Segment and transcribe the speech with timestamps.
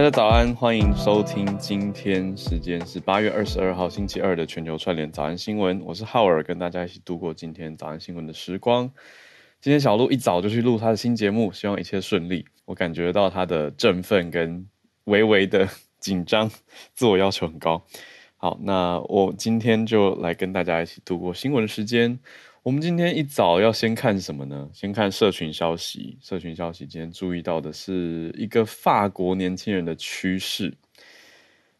[0.00, 1.58] 大家早安，欢迎收听。
[1.58, 5.78] 今天时间是八月二十二号星期二的全球串联早安新闻。
[5.84, 8.90] 我是浩尔，跟大家一起度过今天早安新闻的时光。
[9.60, 12.46] 今天小鹿一早就去录他的新节目，希望一切顺利。
[12.64, 14.66] 我感觉到他的振奋跟
[15.04, 16.50] 微微的紧张，
[16.94, 17.84] 自我要求很高。
[18.38, 22.18] 好，那我今天就来跟大家一起度过新闻时间。
[22.62, 24.68] 我们今天一早要先看什么呢？
[24.74, 26.18] 先看社群消息。
[26.20, 30.76] 社群消息今天注意到的是一个法国年轻人的趋势。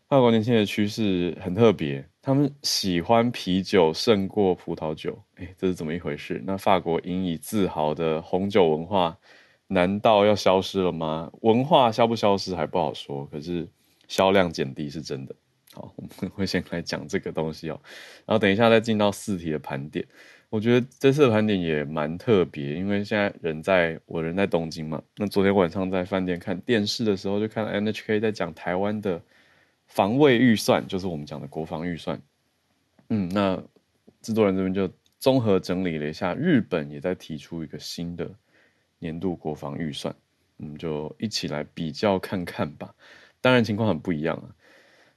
[0.09, 2.02] 法国年轻人的趋势很特别。
[2.23, 6.43] 他们喜欢啤酒胜过葡萄酒，哎，这是怎么一回事？
[6.47, 9.19] 那法国引以自豪的红酒文化，
[9.66, 11.30] 难道要消失了吗？
[11.43, 13.69] 文化消不消失还不好说，可是
[14.09, 15.35] 销量减低是真的。
[15.73, 17.79] 好，我们会先来讲这个东西哦，
[18.24, 20.07] 然后等一下再进到四题的盘点。
[20.51, 29.23] 我觉得这次的盘点也蛮特别，因为现在人在我人在东京嘛，那昨天晚上在饭店看电视的时候，就看到 NHK 在讲台湾的。
[29.93, 32.23] 防卫预算就是我们讲的国防预算，
[33.09, 33.61] 嗯，那
[34.23, 38.30] 制作人这边就综合整理了一下，日本也在提出一个新的
[39.01, 40.15] 年度国防预算，
[40.59, 42.95] 我们就一起来比较看看吧。
[43.41, 44.55] 当然情况很不一样啊。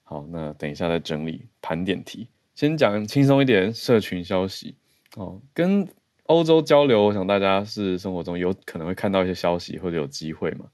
[0.02, 4.73] 好，那等一下再整理盘点题，先讲轻松一点，社群消息
[5.16, 5.88] 哦，跟
[6.25, 10.66] 欧洲交流，我想大家是生活中有可能会看到一些消息或者有机会嘛。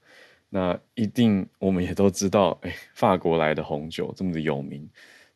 [0.48, 4.88] 那一定，我们也都知道，哎，法国来的红酒这么的有名，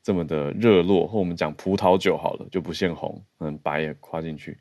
[0.02, 1.06] 这么的热络。
[1.06, 4.58] 或我们讲葡萄酒好了，就不限红，嗯，白也跨进去。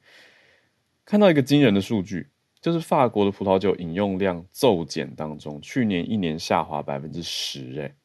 [1.05, 2.27] 看到一个惊人的数据，
[2.61, 7.81] 就是法国的葡萄酒饮用量骤减当中，去年一年下滑百分之十。
[7.81, 7.95] 哎，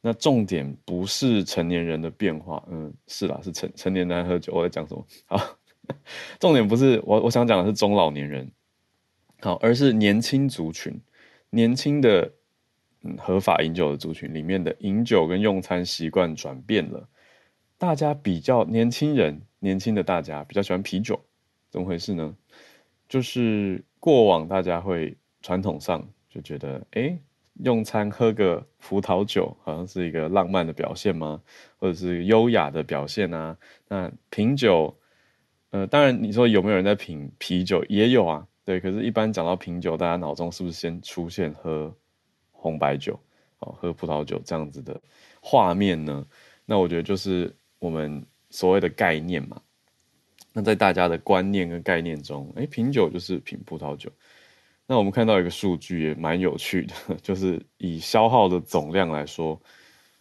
[0.00, 4.54] 那重点不是成年人的变化，嗯，是啦，是成成年人喝酒。
[4.54, 5.06] 我在讲什么？
[5.26, 5.38] 好，
[6.38, 8.50] 重点不是我我想讲的是中老年人，
[9.40, 11.00] 好，而是年轻族群。
[11.50, 12.32] 年轻的
[13.02, 17.08] 嗯合法饮酒的族群里面的饮酒跟用餐习惯转变了，
[17.76, 21.20] 大家比较年轻人，年轻的大家比较喜欢啤酒，
[21.70, 22.36] 怎么回事呢？
[23.08, 27.18] 就是过往大家会传统上就觉得，哎，
[27.64, 31.42] 用餐喝个葡萄酒好像是一个浪漫的表现吗？
[31.78, 33.56] 或者是优雅的表现啊？
[33.88, 34.96] 那品酒，
[35.70, 38.46] 呃，当然你说有没有人在品啤酒，也有啊。
[38.64, 41.92] 对，可是，一般讲到品酒，大家脑中是不是先出现喝
[42.52, 43.18] 红白酒，
[43.60, 45.00] 哦，喝葡萄酒这样子的
[45.40, 46.24] 画面呢？
[46.66, 49.60] 那我觉得就是我们所谓的概念嘛。
[50.52, 54.10] 那在大家的观念跟概念中，哎，品酒就是品葡萄酒。
[54.86, 59.60] 那我们看到一个数据也蛮有趣的， 就是以消耗的总量来说，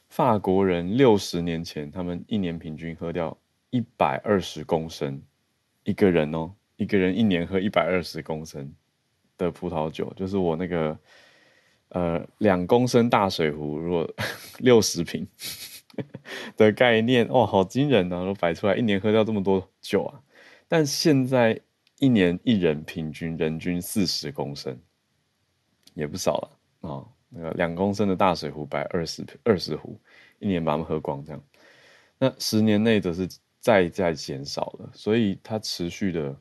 [0.09, 3.35] 法国人六十年前他们一年平均喝掉
[3.71, 5.21] 一百二十公升
[5.89, 6.53] 一个人哦。
[6.77, 8.73] 一个人一年喝一百二十公升
[9.37, 10.97] 的葡萄酒，就是我那个
[11.89, 14.09] 呃两公升大水壶，如果
[14.59, 15.27] 六十瓶
[16.55, 18.23] 的概念，哇，好惊人啊！
[18.23, 20.21] 都摆出来，一年喝掉这么多酒啊！
[20.69, 21.59] 但现在
[21.97, 24.79] 一年一人平均人均四十公升，
[25.95, 29.99] 也不少了啊、那个两公升的大水壶摆二十二十壶，
[30.39, 31.43] 一年把它们喝光，这样，
[32.17, 33.27] 那十年内则是
[33.59, 36.35] 再再减少了，所以它持续的。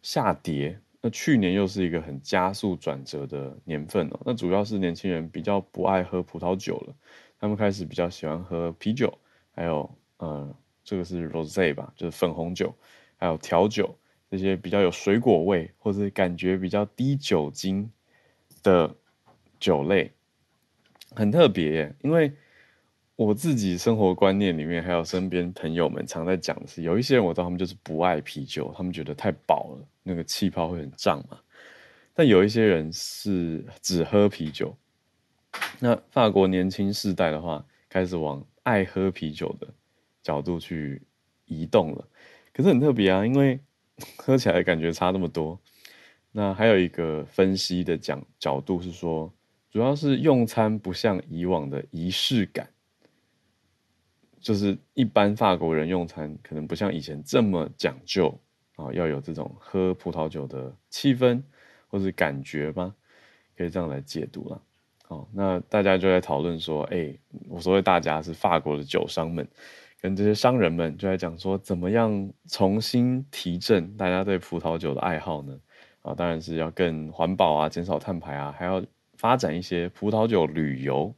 [0.00, 4.20] 下跌，那去年又是一个很加速转折的年份哦。
[4.24, 6.94] 那主要是年轻人比较不爱喝葡萄酒了，
[7.40, 9.12] 他们开始比较喜欢喝啤酒，
[9.50, 12.72] 还有呃，这个是 rosé 吧，就是粉红酒，
[13.16, 13.98] 还有调酒
[14.30, 17.90] 这些比较有水果味或者感觉比较低酒精
[18.62, 18.94] 的
[19.58, 20.12] 酒类，
[21.10, 22.32] 很特别，因为。
[23.18, 31.36] 我自己生活观念里面，还有身边朋友们常在讲的是，有一些人我知道他们就是不爱啤酒，他们觉得太饱了，那个气泡会很胀嘛。
[32.14, 34.72] 但有一些人是只喝啤酒。
[35.80, 39.66] 那法国年轻世代的话，开始往爱喝啤酒的
[40.22, 41.02] 角度去
[41.46, 42.08] 移动了。
[42.52, 43.58] 可是很特别啊，因为
[44.16, 45.58] 喝起来感觉差那么多。
[46.30, 49.32] 那还有一个分析的讲角度是说，
[49.72, 52.68] 主要是用餐不像以往的仪式感。
[54.48, 58.34] 就是一般法国人用餐可能不像以前这么讲究
[58.76, 61.42] 啊，要有这种喝葡萄酒的气氛
[61.88, 62.94] 或是感觉吗？
[63.58, 64.58] 可以这样来解读了。
[65.04, 67.14] 好，那大家就在讨论说，哎，
[67.46, 69.46] 我所谓大家是法国的酒商们
[70.00, 75.60] 跟这些商人们就在讲说，怎么样重新提振大家对葡萄酒的爱好呢？
[76.00, 78.82] 啊，当然是要更环保啊，减少碳排啊，还要
[79.18, 81.14] 发展一些葡萄酒旅游。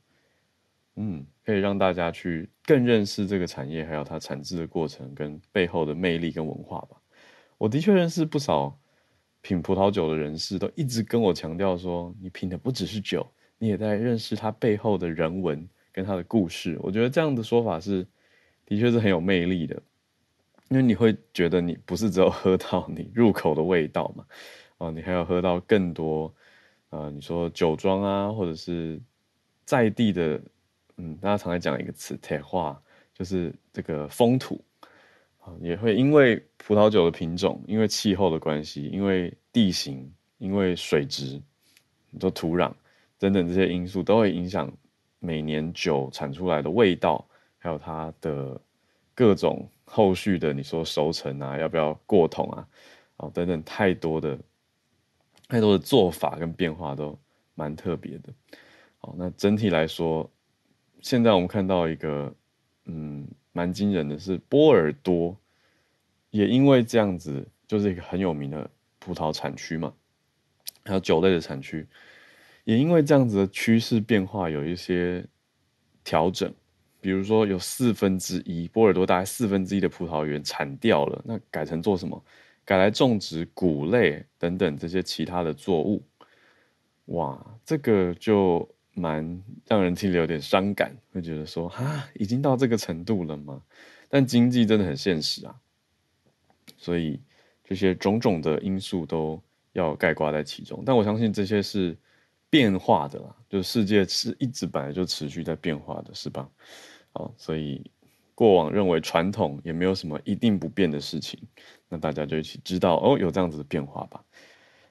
[1.00, 1.26] 嗯。
[1.43, 6.97] 可以让大家去更认识这个产业，还有它产制的过程跟背后的魅力跟文化吧。
[7.58, 8.79] 我的确认识不少
[9.41, 13.26] 品葡萄酒的人士，都一直跟我强调说，你品的不只是酒，
[13.58, 16.79] 你也在认识它背后的人文跟它的故事。
[16.82, 18.06] 我觉得这样的说法是，
[18.64, 19.82] 的确是很有魅力的，
[20.69, 24.25] 因为你会觉得你不是只有喝到你入口的味道嘛，
[24.79, 26.32] 啊，你还要喝到更多，
[26.91, 29.00] 呃，你说酒庄啊，或者是
[29.64, 30.41] 在地的，
[31.02, 32.79] 嗯，大家常在讲一个词，铁化，
[33.14, 34.62] 就是这个风土
[35.38, 35.49] 啊。
[35.62, 41.41] 也会因为葡萄酒的品种，因为气候的关系，因为地形，因为水质，
[42.11, 42.70] 你说土壤
[43.19, 44.70] 等等这些因素，都会影响
[45.20, 47.26] 每年酒产出来的味道，
[47.56, 48.61] 还有它的
[49.14, 52.69] 各种后续的，你说熟成啊，要不要过桶啊，
[53.17, 54.38] 哦等等，太多的
[55.49, 57.19] 太多的做法跟变化都
[57.55, 58.31] 蛮特别的。
[58.99, 60.31] 好，那整体来说，
[61.02, 62.35] 现在我们看到一个，
[62.87, 63.26] 嗯。
[63.52, 65.37] 蛮惊人的是，波尔多
[66.31, 68.70] 也因为这样子，就是一个很有名的
[69.00, 69.93] 葡萄产区嘛，
[70.85, 71.85] 还有酒类的产区，
[72.62, 75.26] 也因为这样子的趋势变化有一些
[76.05, 76.55] 调整，
[77.00, 82.25] 比如说有四分之一波尔多大概四分之一的葡萄园铲掉了，那改成做什么？
[82.64, 86.00] 改来种植谷类等等这些其他的作物，
[87.06, 88.67] 哇，这个就。
[88.92, 93.62] 蛮让人听了有点伤感，会觉得说啊，已经到这个程度了吗？
[94.08, 95.54] 但经济真的很现实啊，
[96.76, 97.20] 所以
[97.62, 99.40] 这些种种的因素都
[99.72, 100.82] 要概括在其中。
[100.84, 101.96] 但我相信这些是
[102.50, 106.48] 变化的啦，就世界是一直本来就持续在变化的，是吧？
[107.12, 107.88] 好，所以
[108.34, 111.38] 过往认为传统也没有什么一定不变的事情，
[111.88, 114.25] 那大家就一起知道哦，有这样子的变化吧。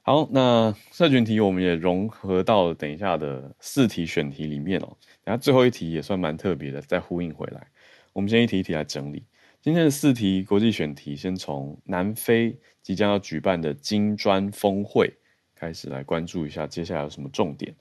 [0.10, 4.98] 好，那社群题我们也融合到等一下的四题选题里面哦。
[5.24, 7.68] 等下最后一题也算蛮特别的，再呼应回来。
[8.12, 9.24] 我们先一题一题来整理
[9.62, 15.14] 今天的四题国际选题，先从南非即将要举办的金砖峰会
[15.54, 17.72] 开始来关注一下，接下来有什么重点。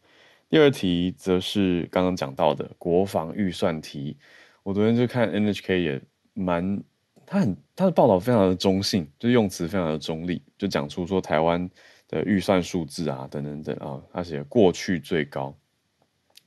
[0.51, 4.19] 第二题则是刚刚讲到的国防预算题。
[4.63, 6.03] 我昨天就看 NHK 也
[6.35, 6.85] 蛮，
[7.25, 11.71] 他很他的报道非常的中性，就用词非常的中立，就讲出说台湾。
[12.09, 15.55] 的预算数字啊，等等等啊，他写过去最高，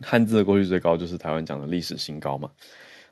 [0.02, 2.52] 汉字的过去最高就是台湾讲的历史新高嘛。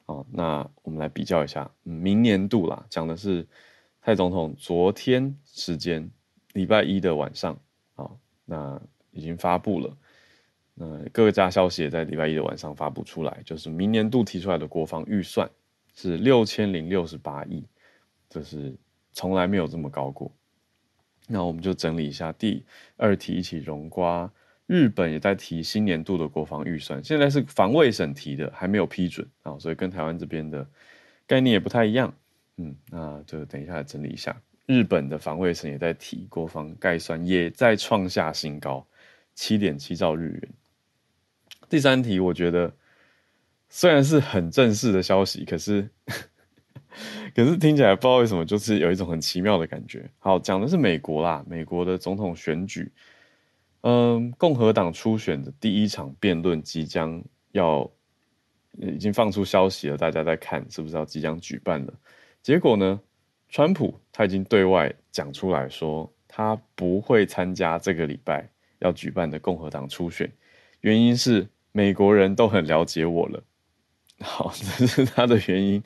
[0.08, 3.48] 哦，那我们来比较一下，嗯，明年度啦，讲的是
[4.02, 6.10] 蔡总统昨天时间
[6.54, 7.56] 礼拜一的晚上，
[7.94, 8.10] 啊，
[8.44, 8.82] 那
[9.12, 9.96] 已经发布了，
[10.74, 15.48] 那各家消息也在礼拜一的晚上发布出来，就是明年度提出来的国防预算
[15.94, 17.64] 是六千零六十八亿，
[18.28, 18.76] 这是
[19.12, 20.32] 从来没有这么高过。
[21.32, 22.66] 那我们就整理一下第
[22.98, 24.30] 二题，一起融瓜。
[24.66, 30.68] 日本也在提新年度的国防预算，现在是防卫省提的，还没有批准啊，所以跟台湾这边的
[31.26, 32.14] 概念也不太一样。
[32.58, 34.36] 嗯，那就等一下整理一下。
[34.66, 38.86] 日本的防卫省也在提国防概算，也在创下新高，
[39.36, 40.50] 七点七兆日元。
[41.70, 42.74] 第三题，我觉得
[43.70, 45.90] 虽然是很正式的消息，可是。
[47.36, 50.10] 可是听起来不知道为什么，就是有一种很奇妙的感觉。
[50.20, 52.92] 好，讲的是美国啦，美国的总统选举，
[53.82, 57.90] 嗯，共和党初选的第一场辩论即将要，
[58.78, 61.94] 已经放出消息了，大家在看是不是要即将举办了。
[62.42, 63.00] 结果呢，
[63.50, 68.50] 川普他已经对外讲出来说，他不会参加这个礼拜
[68.80, 70.32] 要举办的共和党初选，
[70.82, 73.44] 原因是美国人都很了解我了。
[74.22, 75.82] 好， 这是他的原因。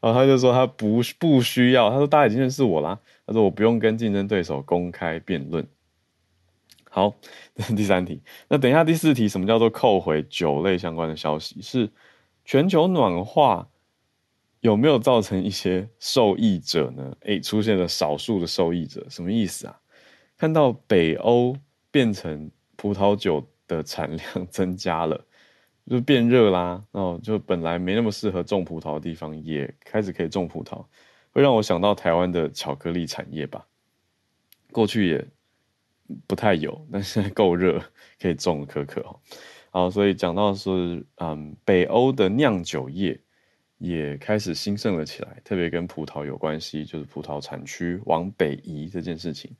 [0.00, 2.98] 然后他就说他不不需要，他说大家已经认识我啦。
[3.26, 5.66] 他说我不用跟竞争对手公开辩论。
[6.90, 7.14] 好，
[7.54, 8.20] 这是第三题。
[8.48, 11.62] 那等一下第四题，什么叫做扣回酒类相关的消息？
[11.62, 11.88] 是
[12.44, 13.68] 全球暖化
[14.60, 17.16] 有没有造成一些受益者呢？
[17.20, 19.78] 诶，出现了少数的受益者，什么意思啊？
[20.36, 21.56] 看到北欧
[21.90, 25.24] 变成葡萄酒的产量 增加了。
[25.90, 30.84] 就变热啦，哦，就本来没那么适合种葡萄的地方，也开始可以种葡萄，
[31.32, 33.66] 会让我想到台湾的巧克力产业吧。
[34.70, 35.26] 过去也
[36.26, 37.82] 不太有，但现在够热，
[38.20, 39.20] 可以种可可哦。
[39.70, 43.20] 好，所以讲到是，嗯，北欧的酿酒业
[43.78, 49.50] 也开始兴盛了起来，特别跟葡萄有关系，就是葡萄产区往北移这件事情。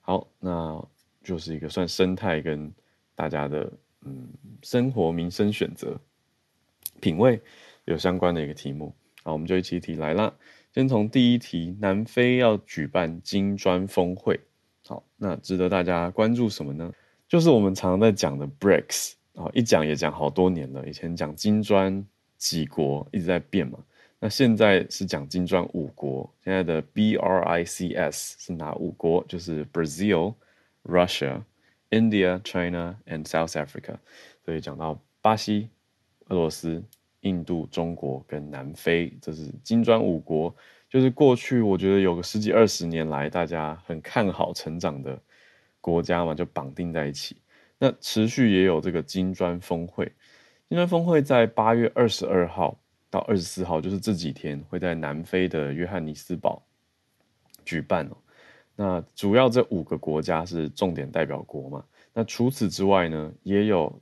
[0.00, 0.82] 好，那
[1.22, 2.72] 就是一个算生态跟
[3.14, 3.70] 大家的。
[4.08, 4.28] 嗯，
[4.62, 6.00] 生活民生选择
[7.00, 7.40] 品味
[7.84, 10.32] 有相关的一个题目，好，我们就一起一题来啦。
[10.72, 14.40] 先从第一题，南非要举办金砖峰会，
[14.86, 16.90] 好，那值得大家关注什么呢？
[17.28, 20.88] 就是我们常常在讲的 BRICS，啊，一讲也讲好多年了。
[20.88, 22.04] 以前讲金砖
[22.36, 23.78] 几国一直在变嘛，
[24.18, 29.24] 那现在是讲金砖五国，现在的 BRICS 是哪五国？
[29.28, 30.34] 就是 Brazil、
[30.84, 31.42] Russia、
[31.90, 33.96] India, China and South Africa，
[34.44, 35.70] 所以讲到巴西、
[36.28, 36.84] 俄罗斯、
[37.20, 40.54] 印度、中国跟南非，这是金砖五国，
[40.88, 45.18] 就是过去我觉得有个十几二十年来大家很看好成长的
[45.80, 47.36] 国家嘛，就绑定在一起。
[47.78, 50.04] 那持续也有这个金砖峰会，
[50.68, 52.78] 金砖峰会在八月二十二号
[53.08, 56.62] 到二十四号，就是这几天会在南非的约翰尼斯堡
[57.64, 58.16] 举办哦。
[58.80, 61.84] 那主要这五个国家是重点代表国嘛？
[62.12, 63.92] 那除此之外呢，也有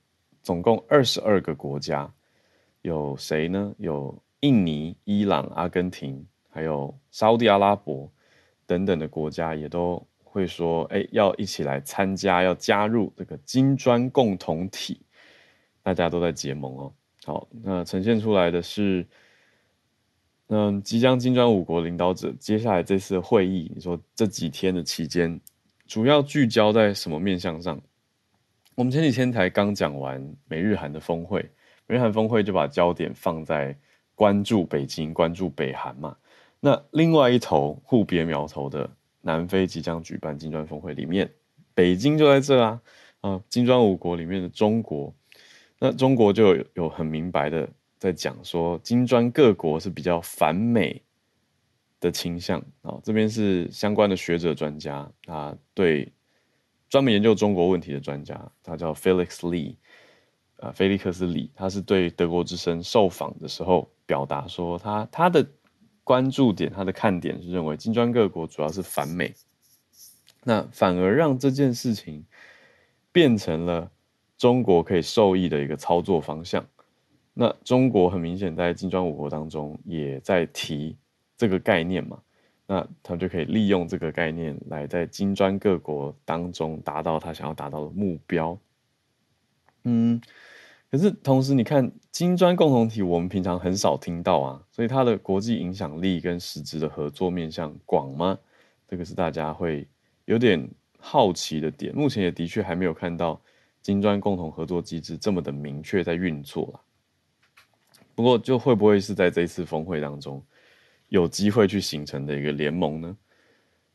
[0.42, 2.12] 总共二十二个国家，
[2.82, 3.74] 有谁呢？
[3.78, 8.06] 有印尼、伊朗、阿根廷，还有沙乌地阿拉伯
[8.66, 15.00] 等等的国家，也都会说，哎，要一起来参加，要加入这个金砖共同体，
[15.82, 16.92] 大家都在结盟哦。
[17.24, 19.06] 好，那呈现出来的是。
[20.48, 25.40] 嗯，即将金砖五国领导者接下来这次会议，你说这几天的期间，
[25.88, 27.80] 主要聚焦在什么面向上？
[28.76, 31.40] 我们前几天才刚讲完美日韩的峰会，
[31.88, 33.76] 美日韩峰会就把焦点放在
[34.14, 36.16] 关注北京、关注北韩嘛。
[36.60, 38.88] 那另外一头互别苗头的
[39.22, 41.28] 南非即将举办金砖峰会里面，
[41.74, 42.80] 北京就在这啊
[43.20, 43.40] 啊！
[43.48, 45.12] 金砖五国里面的中国，
[45.80, 47.68] 那中国就有很明白的。
[48.06, 51.02] 在讲说金砖各国是比较反美
[51.98, 56.12] 的倾向啊，这边是相关的学者专家啊，对
[56.88, 59.74] 专门研究中国问题的专家，他叫 Felix Lee
[60.58, 65.44] 啊，菲利克斯李，他是对德国之声受访的时候表达说，他他的
[66.04, 69.34] 关注点，他的看点是认为金砖各国主要是反美，
[70.44, 72.24] 那反而让这件事情
[73.10, 73.90] 变成了
[74.38, 76.64] 中国可以受益的一个操作方向。
[77.38, 80.96] 那中国很明显在金砖五国当中也在提
[81.36, 82.18] 这个概念嘛，
[82.66, 88.58] 那他就可以利用这个概念来在金砖各国当中达到他想要达到的目标。
[89.84, 90.18] 嗯，
[90.90, 98.38] 可是同时你看金砖共同体，我们平常很少听到啊，所以它的国际影响力跟实质的合作面向广吗？
[98.88, 99.86] 这个是大家会
[100.24, 100.66] 有点
[100.98, 101.94] 好奇的点。
[101.94, 103.38] 目前也的确还没有看到
[103.82, 106.80] 金砖共同合作机制这么的明确在运作啦。
[108.16, 110.42] 不过，就会不会是在这次峰会当中
[111.10, 113.16] 有机会去形成的一个联盟呢？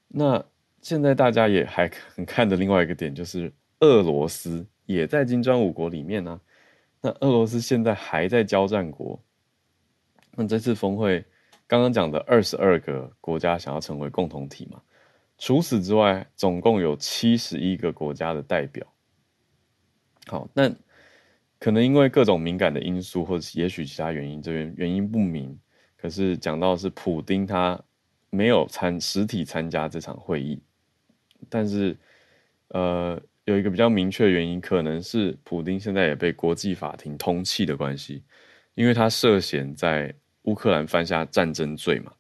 [0.08, 0.46] 那
[0.80, 6.40] 现在大家也还很看的另外一个点，就是俄罗斯也在金砖五国里面呢、啊。
[7.01, 9.20] 那俄罗斯现在还在交战国。
[10.36, 11.25] 那这次峰会
[11.66, 14.80] 刚刚讲的二十二个国家想要成为共同体嘛？
[15.40, 18.86] 除此之外，总共有七十一个国家的代表。
[20.28, 20.72] 好，那。
[21.62, 25.56] 可能因为各种敏感的因素，或者也许其他原因，这边原因不明。
[25.96, 27.80] 可是讲到是普丁他
[28.32, 30.60] 没有参实体参加这场会议，
[31.50, 31.96] 但是
[32.70, 38.24] 呃有一个比较明确的原因，可能是普丁现在也被国际法庭通缉的关系，
[38.74, 40.12] 因为他涉嫌在
[40.46, 42.12] 乌克兰犯下战争罪嘛，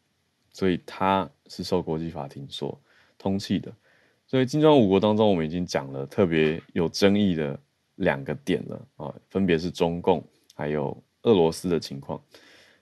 [0.51, 2.79] 所以他是受国际法庭所
[3.17, 3.73] 通缉的。
[4.27, 7.59] 所以金砖五国当中，我们已经讲了特别有争议的。
[7.95, 10.23] 两个点了啊，分别是中共
[10.55, 12.21] 还有俄罗斯的情况。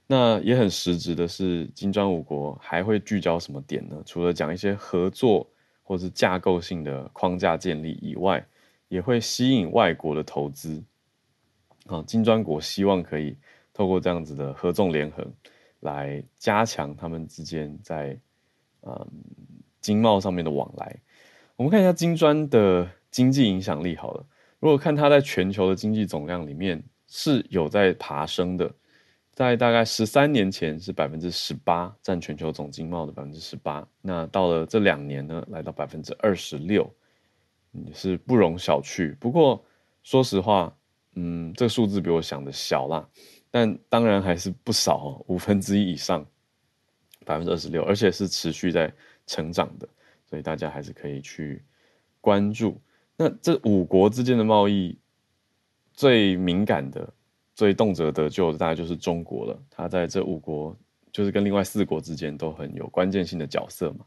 [0.07, 4.01] 那也很实质的是，金砖五国还会聚焦什么点呢？
[4.05, 5.47] 除了讲一些合作
[5.83, 8.43] 或是架构性的框架建立以外，
[8.87, 10.83] 也会吸引外国的投资。
[11.85, 13.37] 啊，金砖国希望可以
[13.73, 15.31] 透过这样子的合纵连横，
[15.81, 18.19] 来加强他们之间在
[18.81, 19.07] 嗯
[19.79, 20.99] 经贸上面的往来。
[21.55, 24.25] 我们看一下金砖的经济影响力好了。
[24.59, 28.69] 如果看它在全球的经济总量里面是有在爬升的，
[29.31, 33.87] 在大概十三年前是百分之十八，占全球总经贸的百分之十八。
[34.01, 36.93] 那到了这两年呢，来到百分之二十六，
[37.71, 39.15] 也是不容小觑。
[39.15, 39.63] 不过
[40.03, 40.75] 说实话，
[41.15, 43.07] 嗯，这个数字比我想的小啦，
[43.49, 46.25] 但当然还是不少哦，五分之一以上，
[47.25, 48.93] 百分之二十六，而且是持续在
[49.25, 49.87] 成长的，
[50.29, 51.63] 所以大家还是可以去
[52.19, 52.79] 关注。
[53.21, 54.97] 那这五国之间的贸易
[55.93, 57.13] 最敏感的、
[57.53, 59.61] 最动辄得咎的，大概就是中国了。
[59.69, 60.73] 它在这五国，
[61.11, 64.05] 就是跟另外四国之间都很有关键性的角色嘛。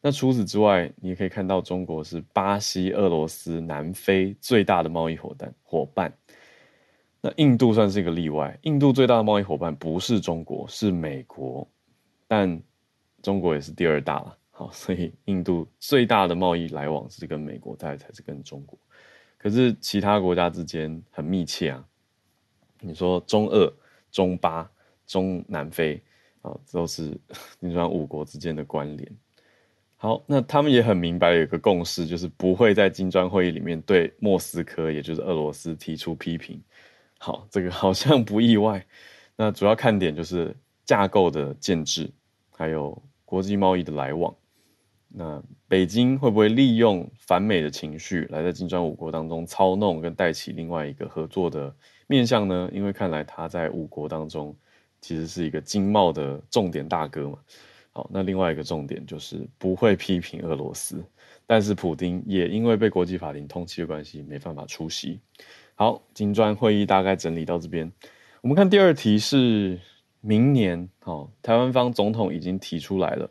[0.00, 6.12] 那除此之外，你也可以看到，中国是巴西、俄罗斯、南非最大的贸易伙伴伙伴。
[7.20, 11.68] 那印度算是一个例外，印度最大的贸易伙伴不是中国，是美国，
[12.26, 12.60] 但
[13.22, 14.36] 中国也是第二大了。
[14.60, 18.78] 好，所以印度最大的贸易来往是跟美国，再才是跟中国。
[19.38, 21.82] 可是其他国家之间很密切啊。
[22.78, 23.72] 你说中俄、
[24.12, 24.70] 中巴、
[25.06, 25.98] 中南非
[26.42, 27.18] 啊，都是
[27.58, 29.10] 你说五国之间的关联。
[29.96, 36.62] 好，那他们也很明白有一个共识，就是不会在金砖会议里面对莫斯科，也就是俄罗斯提出批评。
[37.16, 38.86] 好，这个好像不意外。
[39.36, 42.10] 那主要看点就是架构的建制，
[42.50, 44.34] 还有国际贸易的来往。
[45.12, 51.74] 那北京会不会利用反美的情绪，来在金砖五国当中操弄跟带起另外一个合作的
[52.06, 52.70] 面向呢？
[52.72, 54.56] 因为看来他在五国当中
[55.00, 57.38] 其实是一个经贸的重点大哥嘛。
[57.92, 61.04] 好，那另外一个重点就是不会批评俄罗斯，
[61.44, 65.18] 但是普丁也因为被国际法庭通缉的关系，没办法出席。
[65.74, 67.90] 好，金砖会议大概整理到这边，
[68.42, 69.80] 我们看第二题是
[70.20, 73.28] 明年，好，台湾方总统已经提出来了。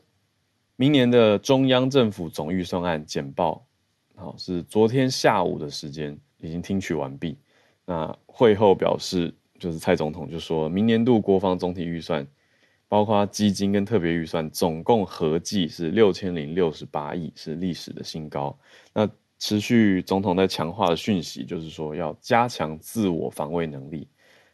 [0.79, 3.67] 明年的中央政府总预算案简报，
[4.15, 7.37] 好，是昨天下午的时间已经听取完毕。
[7.85, 12.25] 那会后表示，就是蔡总统就说，明年度国防总体预算，
[12.87, 18.57] 包括基金跟特别预算，总共合计是六千零六十八亿，是历史的新高。
[18.93, 19.05] 那
[19.37, 24.07] 持续总统在强化的讯息，就是说要加强自我防卫能力，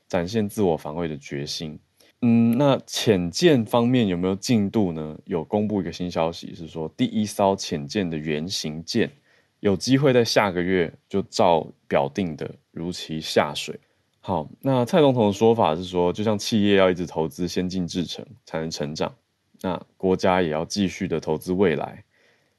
[0.08, 1.79] 展现自我防卫的决心。
[2.22, 5.15] 嗯，那潜舰方面有没有进度呢？
[5.25, 9.12] 有公布一个新消息，是说第一艘潜舰的原型舰
[9.60, 13.79] 有机会在下个月就照表定的如期下水。
[14.22, 19.13] 好，那蔡总统的说法是说，就像企业要一直投资先进制程才能成长，
[19.62, 22.03] 那国家也要继续的投资未来，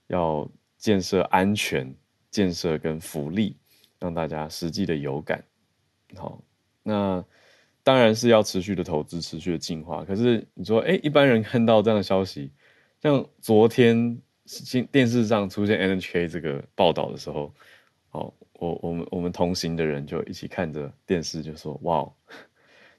[0.06, 0.48] 要
[0.78, 1.92] 建设安全、
[2.30, 3.56] 建设跟福利，
[3.98, 5.42] 让大家实际的有感。
[6.14, 6.40] 好，
[6.84, 7.24] 那。
[7.86, 10.04] 当然是要持续的投资，持续的进化。
[10.04, 12.50] 可是你说，哎，一般人看到这样的消息，
[13.00, 17.54] 像昨天新电视上出现 NHK 这个报道的时候，
[18.10, 22.04] 哦，我我们我们同行的人就一起看着电视，就说：“哇！”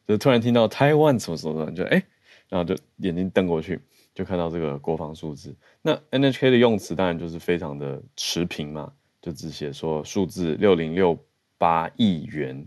[0.07, 2.01] 就突然听到台湾什么什么的，就哎，
[2.47, 3.81] 然后就眼睛瞪过去，
[4.15, 5.53] 就看到这个国防数字。
[5.81, 11.19] 那 NHK 的用词当然就是非常的持平嘛，就只写说数字六零六
[11.57, 12.65] 八亿元，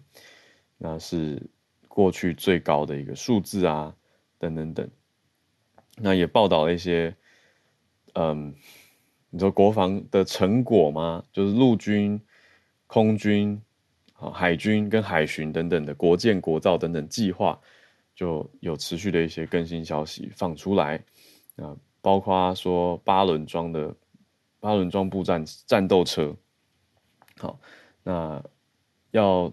[0.76, 1.40] 那是。
[1.92, 3.92] 过去最高的一个数字啊，
[4.38, 4.88] 等等等，
[5.96, 7.14] 那也报道了一些，
[8.14, 8.54] 嗯，
[9.28, 11.24] 你说国防的成果吗？
[11.32, 12.18] 就是陆军、
[12.86, 13.60] 空军、
[14.14, 17.60] 海军跟海巡等等的国建、国造等等计划，
[18.14, 21.02] 就有持续的一些更新消息放出来。
[21.56, 23.92] 啊，包括说八轮装的
[24.60, 26.34] 八轮装步战战斗车，
[27.36, 27.58] 好，
[28.04, 28.40] 那
[29.10, 29.52] 要。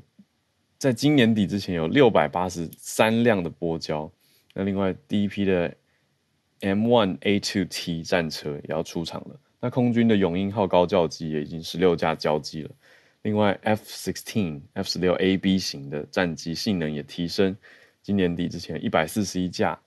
[0.78, 4.12] 在今年底之前有六百八十三辆的波交，
[4.54, 5.74] 那另外第一批的
[6.62, 9.40] M1A2T 战车也要出厂了。
[9.60, 12.70] 那空军的永鹰号高教机也已经十六架交机了。
[13.24, 17.58] 另外 F16、F16AB 型的战机性能也提升，
[18.04, 19.78] 今年底之前一百四十一架。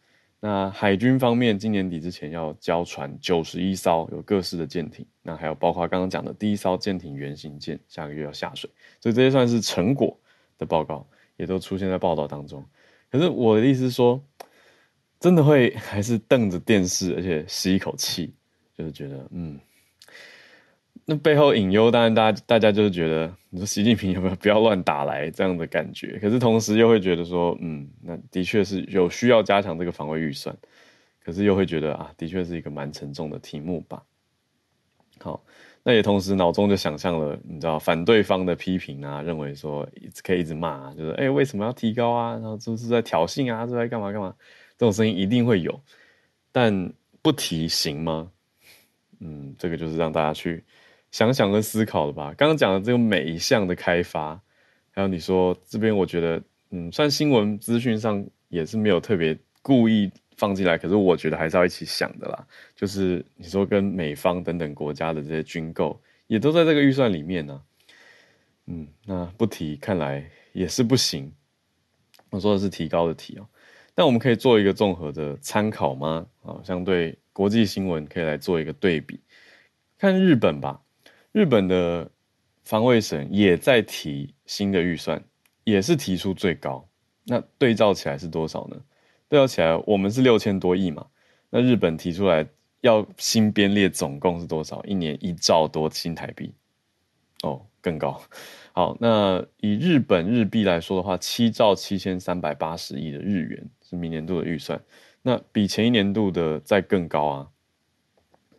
[0.41, 5.07] 那海军方面，今年底之前要交船九十一艘，有各式的舰艇。
[5.23, 8.69] 那还有包括刚刚讲的第一艘舰艇原型舰，下个月要下水。
[9.01, 10.19] 所以这些算是成果。
[10.61, 11.05] 的报告
[11.37, 12.63] 也都出现在报道当中，
[13.11, 14.23] 可是我的意思是说，
[15.19, 18.35] 真的会还是瞪着电视，而且吸一口气，
[18.77, 19.59] 就是觉得，嗯，
[21.07, 26.19] 那背后隐忧，当然大家大家就是觉得，你说习近平有没有不要乱打来这样的感觉？
[26.21, 30.55] 可是同时又会觉得说，嗯，那的确是有需要加强这个防卫预算，
[31.25, 34.03] 可是又会觉得啊，的确是一个蛮沉重的题目吧。
[35.21, 35.43] 好。
[35.83, 39.89] 那也同时脑中就想象了，你知道反对方的批评啊，认为说
[40.23, 42.33] 可以一直骂啊，就是哎、为什么要提高啊？
[42.33, 43.67] 然后是不是在挑衅啊？
[43.67, 44.35] 是在干嘛干嘛？
[44.77, 45.81] 这种声音一定会有，
[46.53, 48.31] 但不提行吗？
[49.21, 50.63] 嗯，这个就是让大家去
[51.11, 52.35] 想想跟思考的吧。
[52.37, 54.41] 刚刚讲的这个每一项的开发，
[54.91, 60.11] 还有你说这边，我觉得嗯，算新闻资讯上也是没有特别故意。
[60.41, 62.47] 放进来，可是我觉得还是要一起想的啦。
[62.75, 67.63] 就是你说跟美方等等国家的这些军购，也都在这个预算里面呢、
[68.65, 71.31] 嗯，那不提看来也是不行。
[72.31, 73.47] 我说的是提高的提哦。
[73.95, 76.27] 但我们可以做一个综合的参考吗？
[76.43, 79.21] 啊，相对国际新闻可以来做一个对比。
[79.99, 80.81] 看日本吧，
[81.33, 82.11] 日本的
[82.65, 85.23] 防卫省也在提新的预算，
[85.65, 86.89] 也是提出最高。
[87.25, 88.81] 那对照起来是多少呢？
[89.31, 91.07] 对照起来，我们是六千多亿嘛，
[91.51, 92.45] 那日本提出来
[92.81, 94.83] 要新编列总共是多少？
[94.85, 96.53] 一年一兆多新台币，
[97.45, 98.21] 哦，更高。
[98.73, 104.83] 好，那以日本日币来说的话，七兆七千三百八十亿的日元是明年度的预算，
[105.23, 107.49] 那比前一年度的再更高啊。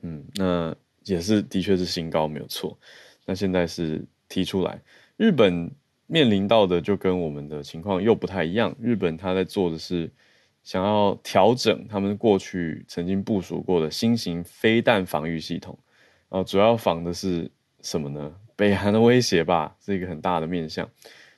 [0.04, 2.80] 嗯，那也是的确是新高，没有错。
[3.26, 4.82] 那现在是提出来，
[5.18, 5.70] 日本
[6.08, 10.10] 面临到的就跟我们的情况又不太一样，日本他在做的是。
[10.64, 15.78] 想要调整他们过去曾经部署过的新型飞弹防御系统，
[16.30, 17.50] 啊，主要防的是
[17.82, 18.36] 什么呢？
[18.56, 20.88] 北韩的威胁吧，是一个很大的面向。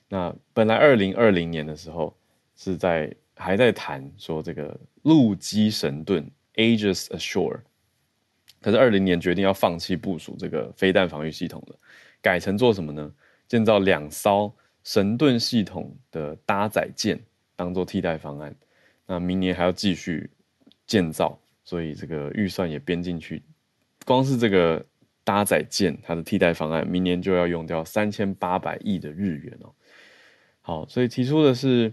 [0.08, 2.14] 那本来二零二零年的时候
[2.54, 7.60] 是在还在谈说这个陆基神盾 Aegis Ashore，
[8.60, 11.76] 可是二零年决定要放弃部署这个飞弹防御系统了，
[12.20, 13.10] 改成做什么呢？
[13.48, 17.18] 建造两艘神盾系统的搭载舰
[17.56, 18.54] 当做替代方案。
[19.06, 20.30] 那明年还要继续
[20.86, 23.42] 建造，所以这个预算也编进去。
[24.04, 24.84] 光是这个
[25.22, 29.72] 搭载舰，它的替代方案，明年就要用掉三千八百亿的日元哦。
[30.60, 31.92] 好，所以提出的是，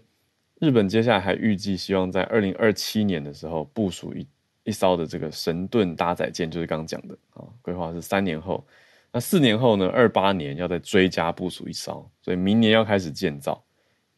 [0.59, 4.27] 日本接下来还预计希望在二零二七年的时候部署一
[4.63, 8.65] 一艘的这个神盾搭载舰，就是刚刚讲的啊，规划是三年后。
[9.13, 13.61] 那四年后呢，二八年要再追加部署一艘，所以明年要开始建造，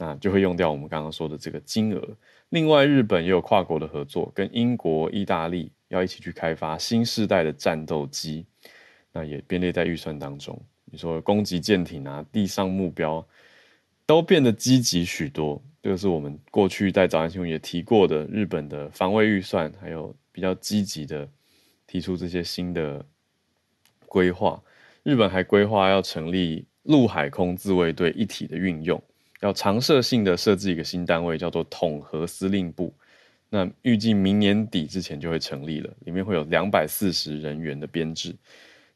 [0.03, 2.05] 那就会用掉我们刚刚说的这个金额。
[2.49, 8.45] 另外，日本也有跨国的合作，跟英国、意大利要一起去开发新世代的战斗机，
[9.13, 10.61] 那也编列在预算当中。
[10.83, 13.25] 你说攻击舰艇啊，地上目标
[14.05, 15.61] 都变得积极许多。
[15.81, 21.25] 这个是我们过去在早安新闻也提过的，日本的防卫预算还有比较积极的
[21.87, 23.05] 提出这些新的
[24.05, 24.61] 规划。
[25.03, 29.01] 日本还规划要成立陆海空自卫队一体的运用。
[29.43, 32.93] 要常设性的设置一个新单位，叫做统合司令部。
[33.49, 38.33] 那预计明年底之前就会成立了，里面会有两百四十人员的编制。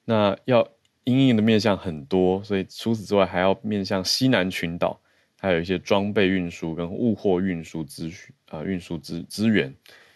[0.05, 0.65] 那要
[1.03, 4.97] 因应的面向很多，所以除此之外还要面向西南群岛，
[5.37, 9.71] 还有一些装备运输跟物货运输资讯啊，运输资资源，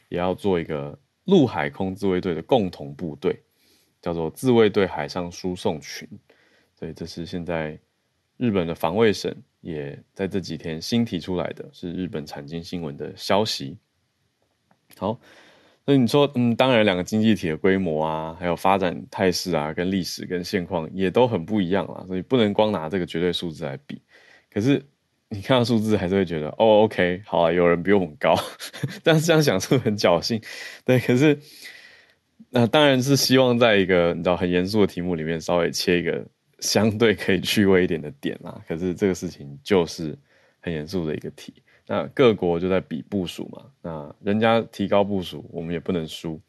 [0.07, 3.37] 也要做一个陆海空自卫队的共同部队，
[4.01, 6.07] 叫做自卫队海上输送群。
[6.79, 7.77] 所以这是现在
[8.37, 9.35] 日本的防卫省。
[9.61, 13.77] 也在这几天新提出来的是日本产经新闻的消息。
[14.97, 15.19] 好，
[15.85, 24.01] 那你说，嗯，当然两个经济体的规模啊，还有发展态势啊，跟历史跟现况也都很不一样啦，所以不能光拿这个绝对数字来比。
[24.51, 24.83] 可是
[25.29, 28.35] 你看到数字，还是会觉得，哦，OK，好啊，有人比我们高，
[29.03, 30.41] 但是这样想是不是很侥幸？
[30.83, 31.39] 对，可是
[32.49, 36.25] 那当然是希望在一个你知道很严肃的题目里面稍微切一个。
[36.61, 40.17] 相对可以趣味一点的点啦， 可是这个事情就是
[40.61, 41.53] 很严肃的一个题。
[41.87, 46.39] 那各国就在比部署嘛，那人家提高部署，我们也不能输。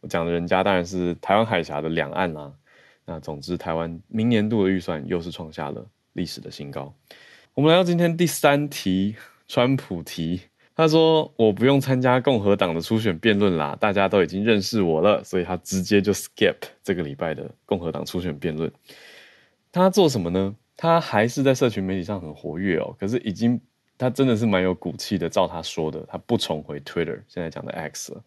[0.00, 2.52] 我讲的人家当然是台湾海峡的两岸啦。
[3.04, 6.92] 那总之，台湾明年度的预算又是创下了历史的新高。
[7.54, 10.42] 我们来到今天第三题，川普题，
[10.74, 18.70] 他说我不用参加共和党的初选辩论啦，大家都已经认识我了，所以他直接就 skip 这个礼拜的共和党初选辩论。
[19.70, 20.54] 他做什么呢？
[20.76, 23.60] 他还是在社群媒体上很活跃哦，可是已经
[23.98, 25.28] 他真的是蛮有骨气的。
[25.28, 28.22] 照他说的，他不重回 Twitter，现在讲的 X 了，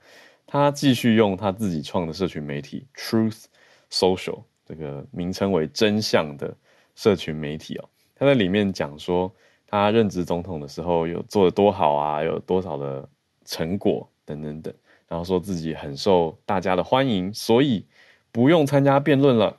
[0.46, 3.46] 他继续用他自己创的社群媒体 Truth
[3.90, 6.54] Social 这个名称为真相的
[6.96, 7.90] 社群媒体哦。
[8.16, 9.34] 他在里面讲说，
[9.66, 13.08] 他任职总统的时候有做得多好啊，有多少的
[13.46, 14.74] 成果等等等，
[15.08, 17.86] 然后说自己很受大家的欢迎，所以
[18.32, 19.58] 不用参加辩论了。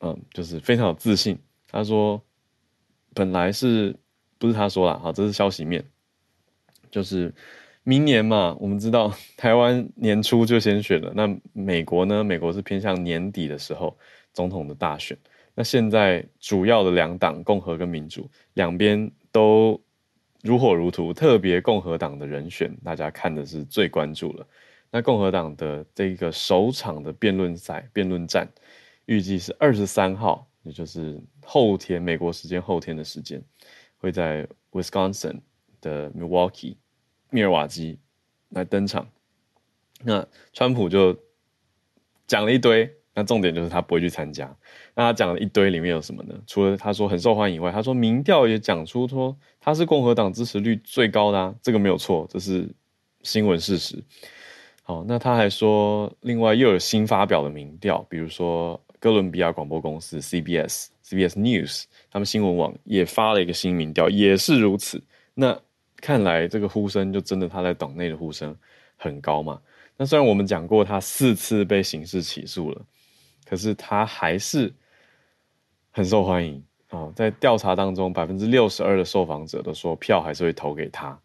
[0.00, 1.38] 嗯，就是非常有自信。
[1.68, 2.22] 他说，
[3.14, 3.96] 本来是
[4.38, 4.98] 不是他说了？
[4.98, 5.84] 好，这是消息面。
[6.90, 7.34] 就是
[7.82, 11.12] 明年嘛，我们知道台湾年初就先选了。
[11.14, 12.22] 那美国呢？
[12.22, 13.96] 美国是偏向年底的时候
[14.32, 15.18] 总统的大选。
[15.54, 19.80] 那现在主要的两党，共和跟民主，两边都
[20.42, 21.12] 如火如荼。
[21.12, 24.46] 特别共和党的人选，大家看的是最关注了。
[24.90, 28.48] 那共和党的这个首场的辩论赛、辩论战。
[29.06, 33.42] 预计是二十三号，也就是后天美国时间后天的时间，
[33.98, 35.40] 会在 Wisconsin
[35.80, 36.76] 的 Milwaukee
[37.28, 37.98] 密尔瓦基
[38.48, 39.06] 来登场。
[40.02, 41.14] 那川普就
[42.26, 44.56] 讲了一堆，那重点就是他不会去参加。
[44.94, 46.34] 那他讲了一堆，里面有什么呢？
[46.46, 52.66] 除了他说很受欢迎以外，他说民调也讲出说他是共和党支持率最高的啊，这个没有错，这是
[53.22, 54.02] 新闻事实。
[54.82, 58.80] 好，那他还说，另外又有新发表的民调，比如说。
[59.04, 64.98] 哥伦比亚广播公司 CBS CBS News，他们新闻网也发了一个新民调，也是如此。
[65.34, 65.60] 那
[65.96, 68.56] 看来这个呼声就真的他在党内的呼声
[68.96, 69.60] 很高嘛？
[69.98, 72.80] 那虽然我们讲过他四次被刑事起诉了，
[73.44, 74.72] 可是他还是
[75.90, 77.12] 很受欢迎啊！
[77.14, 81.20] 在调查当中，百分之六十二的受访者都说票还是会投给他。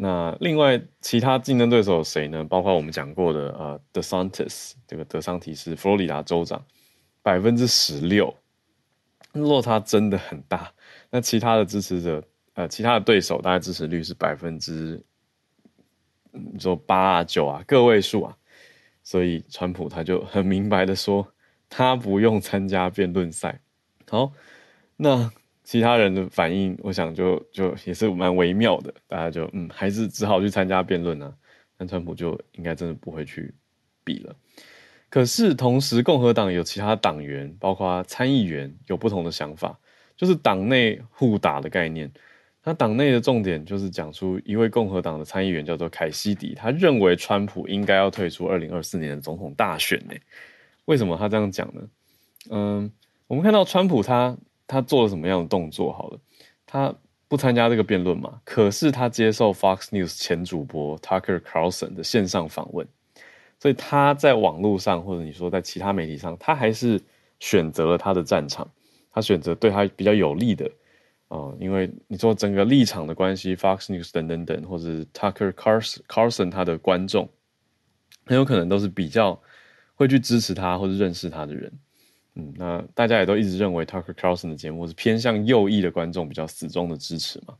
[0.00, 2.44] 那另外其他竞争对手谁呢？
[2.44, 6.64] 包括我们讲过的呃，DeSantis 这个德桑提斯，佛罗里达州长，
[7.20, 8.32] 百分之十六，
[9.32, 10.72] 落差真的很大。
[11.10, 12.22] 那其他的支持者，
[12.54, 15.04] 呃，其他的对手大概支持率是百分之，
[16.30, 18.36] 你说八啊九啊，个位数啊。
[19.02, 21.26] 所以川普他就很明白的说，
[21.68, 23.60] 他不用参加辩论赛。
[24.08, 24.30] 好，
[24.96, 25.28] 那
[25.68, 31.30] 其他人的反应，我想就就也是蛮微妙的，大家就嗯，还是只好去参加辩论啊。
[31.76, 33.52] 但川普就应该真的不会去
[34.02, 34.34] 比了。
[35.10, 39.78] 可是同时，共和党有其他党员，包括参议员，有不同的想法，
[40.16, 42.10] 就是党内互打的概念。
[42.64, 50.14] 那党内的重点就是讲出一位共和党的参议员叫做凯西迪，他认为川普应该要退出二零二四年的总统大选呢。
[50.86, 51.82] 为什么他这样讲呢？
[52.48, 52.90] 嗯，
[53.26, 54.34] 我们看到川普他
[54.68, 55.92] 他做了什么样的动作？
[55.92, 56.20] 好了，
[56.64, 56.94] 他
[57.26, 62.86] 不参加这个辩论嘛，可是他接受 Fox News 前主播 Tucker Carlson 的线上访问，
[63.58, 67.00] 所以他在网络上或者你说在其他媒体上，他还是
[67.40, 68.70] 选择了他的战场，
[69.10, 70.70] 他选择对他比较有利的。
[71.28, 77.28] 哦，因为你说整个立场的关系，Fox News 等等等，或者是 Tucker Carlson 他的观众，
[78.24, 79.38] 很有可能都是比较
[79.94, 81.70] 会去支持他或者认识他的人。
[82.38, 87.54] 嗯，那大家也都一直认为 Tucker Carlson 的节目是偏向右翼的观众比较死忠的支持嘛。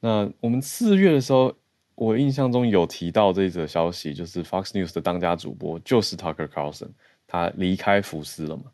[0.00, 1.54] 那我们四月的时候，
[1.94, 6.88] 我印象中有提到这一则消息，就是 Fox News 的当家主播就是 Tucker Carlson，
[7.28, 8.64] 他离开福斯了嘛。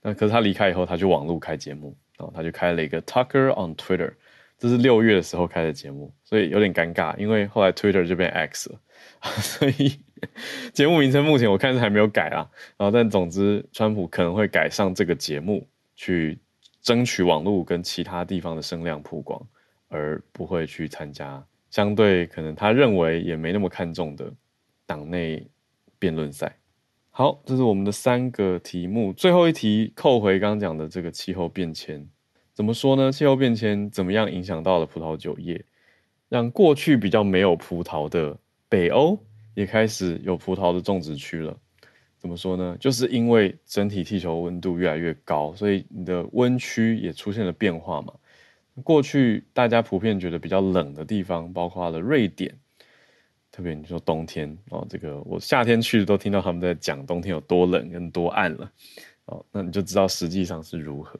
[0.00, 1.94] 那可是他离开以后，他就网路开节目。
[2.16, 4.12] 然后他就开了一个 Tucker on Twitter，
[4.56, 8.78] 这是六月的时候开的节目，所以有点尴尬，因为后来 Twitter 就变 X 了，
[9.42, 9.98] 所以
[10.72, 12.48] 节目名称目前我看是还没有改啊。
[12.76, 16.38] 然后但总之，川普可能会改上这个节目去
[16.82, 19.40] 争取网络跟其他地方的声量曝光，
[19.88, 24.32] 而不会去参加相对可能他认为也没那么看重的
[24.86, 25.46] 党内
[25.98, 26.56] 辩论赛。
[27.10, 29.12] 好，这是我们的三个题目。
[29.12, 32.04] 最后一题扣回刚刚讲的这个气候变迁，
[32.52, 33.12] 怎么说呢？
[33.12, 35.64] 气候变迁怎么样影响到了葡萄酒业，
[36.28, 38.36] 让过去比较没有葡萄的
[38.68, 39.16] 北欧
[39.54, 41.56] 也开始有葡萄的种植区了？
[42.18, 42.76] 怎么说呢？
[42.80, 48.12] 就是因为整体地球温度越来越高，所以你的温区也出现了变化嘛。
[48.82, 52.54] 过去大家普遍觉得比较冷的地方，包括了瑞典。
[53.52, 58.72] 特别你说冬天哦，这个我夏天去都听到他们在讲冬天有多冷跟多暗了
[59.26, 61.16] 哦，那你就知道实际上是如何。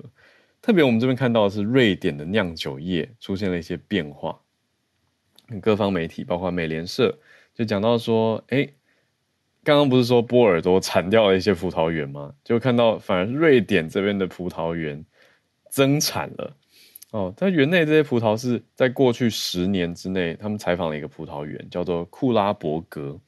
[0.61, 4.41] 特别我们这边看到的是瑞典的酿酒业出现了一些变化，
[5.63, 7.17] 各方媒体包括美联社
[7.55, 8.69] 就讲到说，哎，
[9.63, 12.35] 刚刚不是说波尔多铲掉了一些葡萄园吗？
[12.43, 15.05] 就看到反而瑞典这边的葡萄园
[15.71, 16.57] 增产了。
[17.13, 23.19] 哦，在园内这些葡萄是在过去十年之内，他们采访了一个葡萄园，叫做库拉伯格。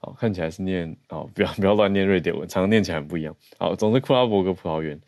[0.00, 3.34] 哦，看起来是念哦，不要不要乱念瑞典文，常常念起来很不一样。
[3.58, 5.00] 好，总之库拉伯格葡萄园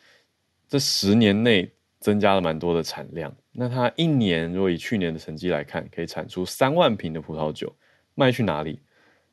[0.69, 3.35] 这十年内增加了蛮多的产量。
[3.53, 7.75] 那它一年如果以去年的成绩来看，可以产出三万瓶的葡萄酒，
[8.19, 8.81] 卖去哪里？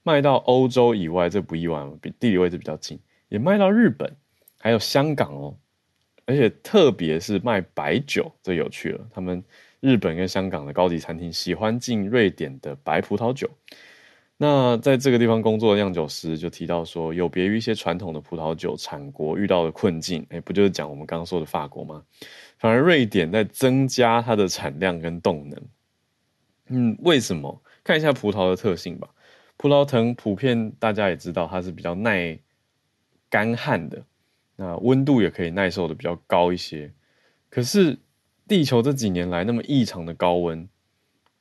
[0.04, 4.16] 卖到欧洲以外，这不意外，比地理位置比较近，也卖到日本，
[4.60, 5.58] 还有香港哦。
[6.28, 9.08] 而且特别是卖白酒，这有趣了。
[9.12, 9.44] 他们
[9.80, 13.50] 日本跟香港的高级餐厅喜欢进瑞典的白葡萄酒。
[14.38, 22.04] 那在这个地方工作的酿酒师就提到说，有别于一些传统的葡萄酒产国遇到的困境，哎，不就是讲我们刚刚说的法国吗？
[22.60, 25.62] 反而瑞典在增加它的产量跟动能。
[26.68, 27.62] 嗯，为什么？
[27.86, 29.08] 看一下葡萄的特性吧。
[29.56, 32.38] 葡萄藤普遍大家也知道，它是比较耐
[33.30, 34.04] 干旱的。
[34.58, 36.92] 那温度也可以耐受的比较高一些，
[37.50, 37.98] 可是
[38.48, 40.68] 地球这几年来那么异常的高温，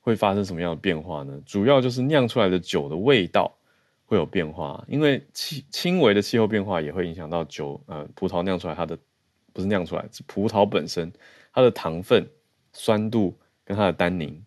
[0.00, 1.40] 会发生什么样的变化呢？
[1.46, 3.56] 主要就是酿出来的酒的味道
[4.04, 8.98] 会有变化，因为气轻微的气候变化也会影响到酒，呃，葡萄酿出来它的
[9.52, 11.12] 不是酿出来，是葡萄本身
[11.52, 12.28] 它的糖分、
[12.72, 14.44] 酸度跟它的单宁。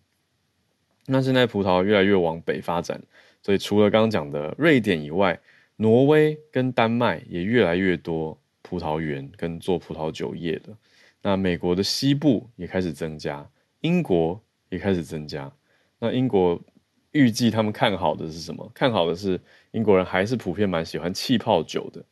[1.08, 3.02] 那现在葡萄越来越往北发展，
[3.42, 5.40] 所以除了刚刚讲的瑞典以外，
[5.76, 8.38] 挪威跟丹麦也越来越多。
[8.60, 10.76] 葡萄园跟做葡萄酒业的，
[11.22, 13.48] 那美国的西部也开始增加，
[13.80, 15.50] 英国也开始增加。
[15.98, 16.60] 那英国
[17.12, 18.70] 预计他们看好的是什么？
[18.74, 19.40] 看好的是
[19.70, 22.04] 英国人还是普遍蛮喜欢气泡酒的，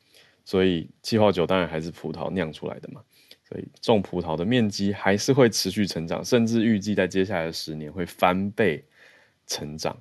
[0.46, 3.02] 所以气泡酒当然还是葡萄酿出来的嘛。
[3.48, 8.84] 所以种葡萄的面积还是会持续成长，甚至预计在接下来的十年会翻倍
[9.46, 9.96] 成长。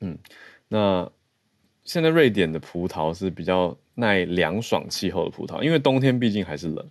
[0.00, 0.18] 嗯，
[0.68, 1.10] 那
[1.84, 3.76] 现在瑞典的葡萄是比较。
[3.96, 6.90] 耐凉爽气候的葡萄，因为冬天毕竟还是冷，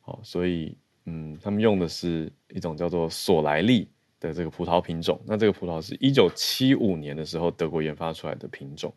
[0.00, 0.74] 好，所以
[1.04, 3.86] 嗯，他们用的是一种叫做索莱利
[4.18, 5.20] 的这个葡萄品种。
[5.26, 8.90] 那这个葡萄是一九七五年的时候德国研发出来的品种，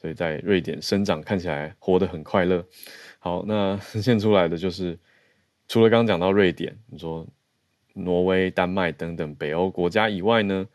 [0.00, 2.64] 所以在瑞典生长，看起来活得很快乐。
[3.18, 4.96] 好，那呈 现出来的就是
[5.72, 7.26] 除了刚刚讲到瑞典，你说
[7.94, 10.68] 挪威、丹麦等等北欧国家以外呢，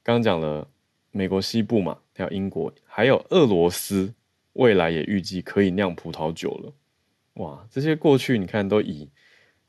[0.00, 0.64] 刚讲了
[1.10, 4.14] 美国西部嘛，还有英国，还有俄罗斯。
[4.52, 6.72] 未来也预计可以酿葡萄酒了。
[7.42, 9.10] 哇，这些过去你看都以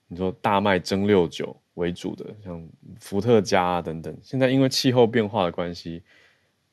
[0.08, 2.64] 你说大麦蒸馏酒为主的，像
[3.00, 6.04] 伏特加啊等等，现在因为气候变化的关系，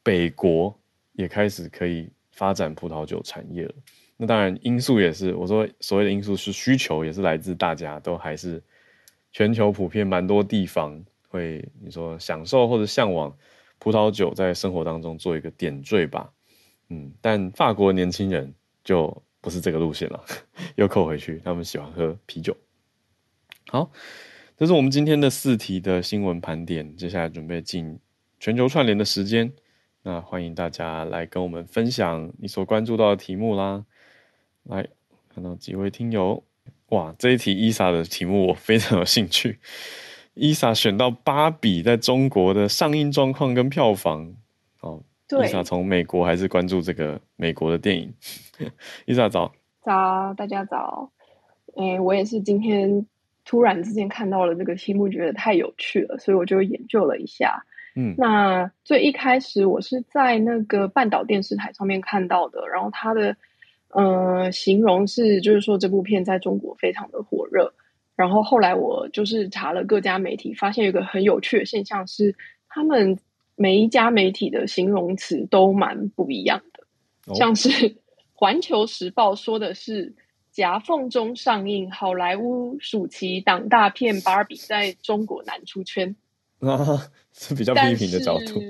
[0.03, 0.79] 北国
[1.15, 3.75] 也开始可以发展葡萄酒产业了。
[4.17, 8.63] 那当然因素也是，我说所谓的因素是需求，也是来自大家都还是
[9.33, 13.37] 全球普遍蛮多地方会你说享受或者向往
[13.79, 16.33] 葡萄酒在生活当中做一个点缀吧。
[16.89, 20.25] 嗯，但法国年轻人就不是这个路线了，
[20.77, 22.57] 又扣回去，他们喜欢喝啤酒。
[23.69, 23.91] 好。
[24.55, 27.99] 这是我们今天的四题的新闻盘点，接下来准备进
[28.39, 29.51] 全球串联的时间。
[30.05, 33.85] 那欢迎大家来跟我们分享你所关注到的题目啦。
[34.65, 34.87] 来
[35.35, 36.43] 看到几位听友，
[36.91, 39.59] 哇，这一题伊莎的题目我非常有兴趣。
[40.35, 44.35] 伊莎选到芭比在中国的上映状况跟票房。
[44.81, 45.03] 哦，
[45.45, 48.15] 伊莎从美国还是关注这个美国的电影。
[49.07, 51.11] 伊莎早，早，大家早。
[51.77, 53.07] 哎，我也是今天。
[53.45, 57.65] 突然之间看到了这个题目，觉得太有趣了，所以我就研究了一下。
[57.97, 63.37] 嗯，那最一开始我是在那个半岛电视台上面看到的，然后它的
[63.93, 67.73] 呃形容是，就是说这部片在中国非常的火热。
[68.17, 72.35] 然后后来我就是查了各家媒体，发现有一个很有趣的现象是，
[72.69, 73.19] 他们
[73.57, 76.85] 每一家媒体的形容词都蛮不一样的，
[77.27, 77.69] 哦、像是
[78.35, 80.15] 《环球时报》说的是。
[80.53, 86.15] 夹缝中上映好莱坞暑期档大片《芭比》在中国难出圈
[86.63, 88.61] 啊，是比较批评的角度。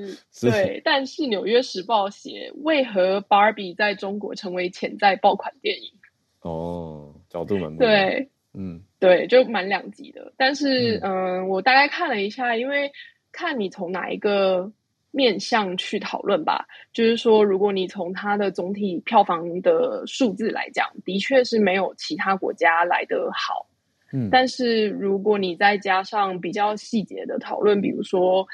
[0.40, 5.92] 对，但是《纽约时报》写为何《芭比》在中国成为潜在爆款电影？
[6.40, 10.32] 哦，角度蛮对，嗯，对，就蛮两极的。
[10.36, 12.90] 但是，嗯、呃，我大概看了一下，因为
[13.30, 14.72] 看你从哪一个。
[15.14, 23.66] 面向去讨论吧，就是说，如果你从它的总体票房的数字来讲，的确是没有其他国家来的好。
[24.12, 28.46] 嗯，但是如果你再加上比较细节的讨论，比如说，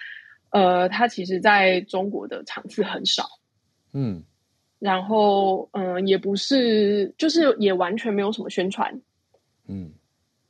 [0.50, 3.24] 呃，它其实在中国的场次很少，
[3.92, 4.22] 嗯，
[4.78, 9.00] 然后，嗯、呃，也不是，就是也完全没有什么宣传，
[9.66, 9.92] 嗯，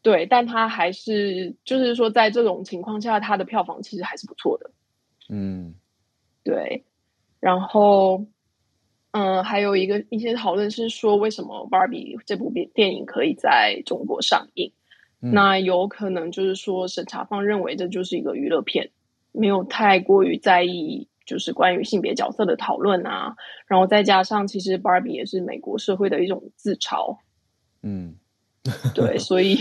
[0.03, 4.71] 对，但它还是，就是说，在这种情况下，它的票房其实还是不错的，
[5.29, 5.75] 嗯。
[6.45, 6.83] 对，
[7.41, 8.25] 然后，
[9.11, 14.73] 嗯，还有一个一些讨论是说，为什么《芭比》这部电影可以在中国上映？
[15.21, 18.91] 嗯、那有可能就是说，审查方认为这就是一个娱乐片，
[19.33, 23.35] 没有太过于在意，就是关于性别角色的讨论啊。
[23.67, 27.19] 然后再加上，其实《Barbie》也是美国社会的一种自嘲。
[27.83, 28.15] 嗯，
[28.95, 29.57] 对，所以。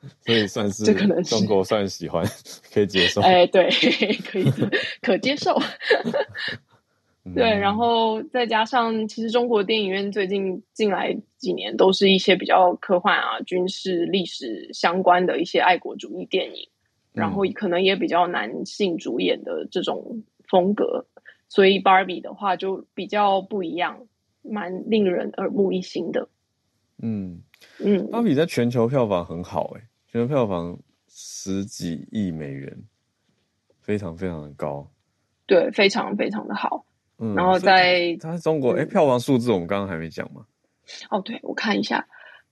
[0.24, 2.24] 所以算是，这可能是中国算喜欢，
[2.72, 3.20] 可以接受。
[3.20, 3.68] 哎，对，
[4.24, 4.50] 可以
[5.02, 5.54] 可接受。
[7.34, 16.68] 对，然后再加上，其实中国电影院最近近来几年都是一些比较科幻啊、军事、历史相关的一些爱国主义电影，
[17.12, 21.04] 然后可能也比较男性主演的这种风格，
[21.48, 24.06] 所以 Barbie 的话就比较不一样，
[24.42, 26.28] 蛮令人耳目一新的。
[27.02, 27.42] 嗯
[27.78, 29.82] 嗯，Barbie 在全球票房很好，哎。
[30.08, 32.82] 全球票房十几亿美元，
[33.80, 34.90] 非常非常的高，
[35.46, 36.84] 对，非常非常的好。
[37.20, 40.46] 嗯，然后在它在中国，哎、嗯，票房数字我们刚刚还没讲吗？
[41.10, 42.08] 哦，对，我看一下，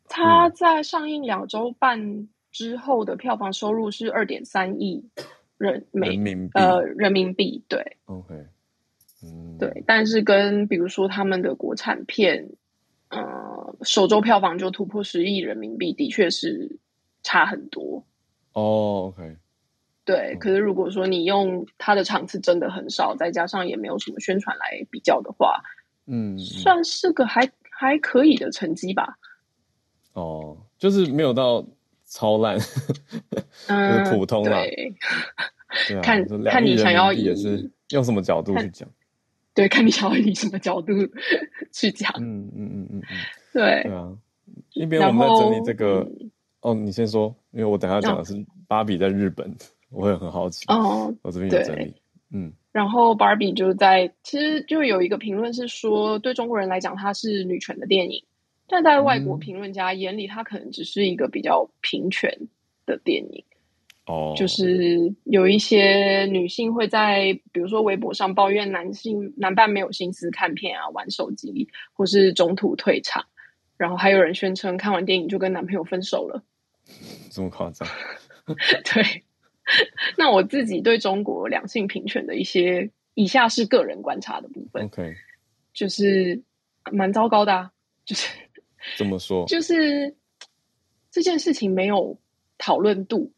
[0.08, 5.08] 它在上映两周半之后的票房收入是二点三亿
[5.56, 8.34] 人美人民币，呃，人民币，对，OK，
[9.24, 12.50] 嗯，对，但是跟比如说他们的国产片，
[13.08, 16.78] 呃，首周票房就突破十亿人民币，的确是。
[17.24, 18.06] 差很多。
[18.52, 19.36] 哦、oh，OK，
[20.08, 20.34] 对。
[20.40, 25.60] 可是如果说你用它的场次真的很少，再加上也没有什么宣传来比较的话，
[26.06, 29.18] 嗯，算是个还还可以的成绩吧。
[30.14, 31.62] 哦，oh, 就是没有到
[32.06, 32.58] 超烂，
[33.68, 34.62] 嗯， 普通啦。
[34.62, 34.94] 对，
[35.88, 38.88] 对啊、 看看你想要以也是用什么角度去讲？
[39.52, 40.92] 对，看你想要以什么角度
[41.70, 42.10] 去讲。
[42.18, 43.02] 嗯嗯嗯嗯嗯，
[43.52, 44.16] 对对啊。
[44.72, 46.08] 一边我们在整理这个。
[46.60, 48.34] 哦，你先说，因为我等下讲的是
[48.66, 49.54] 芭比在日本，哦、
[49.90, 50.64] 我也很好奇。
[50.68, 51.94] 哦，我这边有整理。
[52.30, 58.22] 嗯，然后芭比就在，其实就有一个评论是说，对中国人来讲，它是女权的电影，
[58.68, 62.48] 但在外国评论家眼里，它可能只是一个比较平权
[62.84, 63.44] 的电影。
[64.04, 73.24] 哦，就是有一些女性会在，比如说微博上抱怨男性男伴没有心思看片啊，玩手机，或是中途退场。
[73.78, 76.42] 然后还有人宣称看完电影就跟男朋友分手了，
[77.30, 77.88] 这么夸张？
[78.46, 79.22] 对。
[80.18, 84.84] 那我自己对中国两性平权的一些以下是个人观察的部分。
[84.84, 85.14] OK，
[85.72, 86.42] 就是
[86.90, 87.72] 蛮糟糕的啊，
[88.04, 88.28] 就是
[88.98, 89.46] 怎么说？
[89.48, 90.16] 就是
[91.12, 92.18] 这件事情没有
[92.58, 93.32] 讨论度。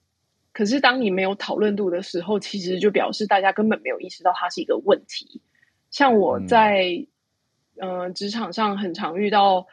[0.52, 5.42] 可是当你没有讨论度的时候，其实就表示大家根本没有意识到它是一个问题。
[5.90, 7.06] 像我在
[7.76, 9.66] 嗯、呃、职场上很常遇到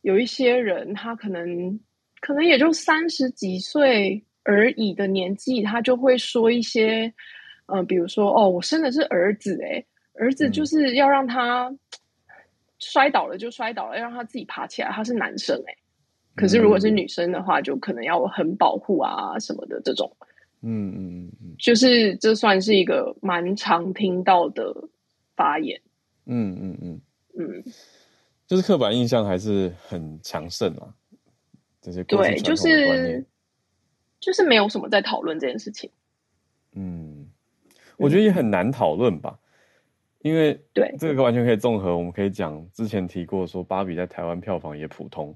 [0.00, 1.80] 有一些人，他可能
[2.20, 7.06] 可能也就三十几岁而已的年纪，他就会说一些
[7.66, 11.76] 嗯、呃，比如说哦，我生的是儿子，诶，儿子就是要让他。
[12.78, 14.90] 摔倒了就摔倒了，要让他自己爬起来。
[14.90, 15.78] 他是男生哎、欸，
[16.34, 20.14] 可是如果是女生的话，就可能要很保护啊什么的这种。
[20.60, 24.74] 嗯嗯嗯，就是这算是一个蛮常听到的
[25.34, 25.80] 发言。
[26.26, 27.00] 嗯嗯嗯
[27.38, 27.64] 嗯，
[28.46, 30.92] 就是刻板印象还是很强盛啊。
[31.80, 33.24] 这些对，就是
[34.26, 35.88] 就是没有什么在讨论这件事情。
[36.72, 37.28] 嗯，
[37.96, 39.38] 我觉得也很难讨论吧。
[40.18, 45.32] 因为对这个完全可以综合，我们可以讲之前提过说，芭比在台湾票房也普通。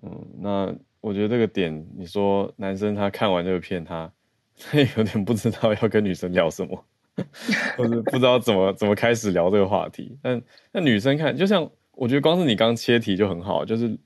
[0.00, 4.12] 嗯，那我觉得这个点，你说男生他看完这个片，他
[4.56, 6.84] 他有点不知道要跟女生聊什么，
[7.76, 10.16] 或者不知道怎么怎么开始聊这个话题。
[10.22, 10.40] 但
[10.70, 13.98] 那女生看，就像我觉得光是你刚切题就很好，就是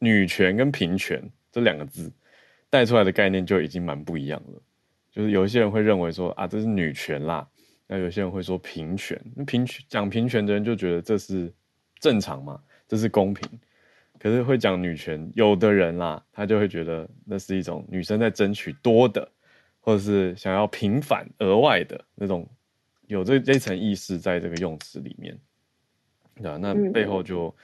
[0.00, 1.18] 女权跟平权
[1.50, 2.12] 这两个字
[2.70, 4.62] 带出来的概念就已经蛮不一样了。
[5.10, 7.48] 就是有一些人会认为说啊，这是女权啦。
[7.86, 11.52] 那有些人会说平权，那平权讲平权的人就觉得这是
[11.98, 13.48] 正常嘛，这是公平。
[14.18, 19.26] 可是会讲女权，有的人啦，他就会觉得那是一种女生在争取多的，
[19.80, 22.46] 或者是想要平反额外的那种，
[23.06, 25.38] 有这这层意识在这个用词里面，
[26.42, 27.54] 对啊，那背后就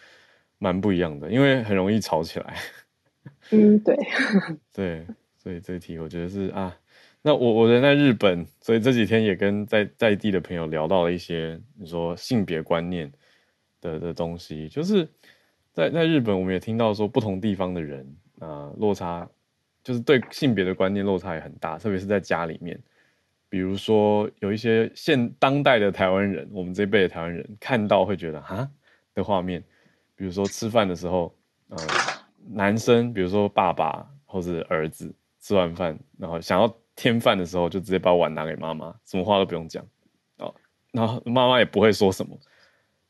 [0.59, 2.57] 蛮不一样的，因为很容易吵起来。
[3.51, 3.97] 嗯，对，
[4.73, 5.07] 对，
[5.37, 6.77] 所以这题我觉得是啊。
[7.27, 13.11] 那我我人在日本，所以这几天也跟在在地的朋友聊到了一些你说性别观念
[13.81, 15.09] 的的东西，就是
[15.73, 18.07] 在在日本，我们也听到说不同地方的人
[18.41, 19.27] 啊、呃、落差，
[19.83, 22.79] 就是对性别的观念落差也很大，特别是在家里面，
[23.49, 28.71] 比如说有一些现当代的台湾人，我们这一辈的台湾人看到会觉得啊
[29.15, 29.65] 的画面，
[30.15, 31.35] 比如说吃饭的时候，
[31.71, 31.79] 呃，
[32.47, 36.75] 男生比如说爸爸或者儿子吃完饭，然后想要。
[36.97, 39.85] 添饭的时候就直接把碗拿给妈妈，什么话都不用讲
[40.39, 40.55] 哦，
[40.93, 42.39] 然后妈妈也不会说什么，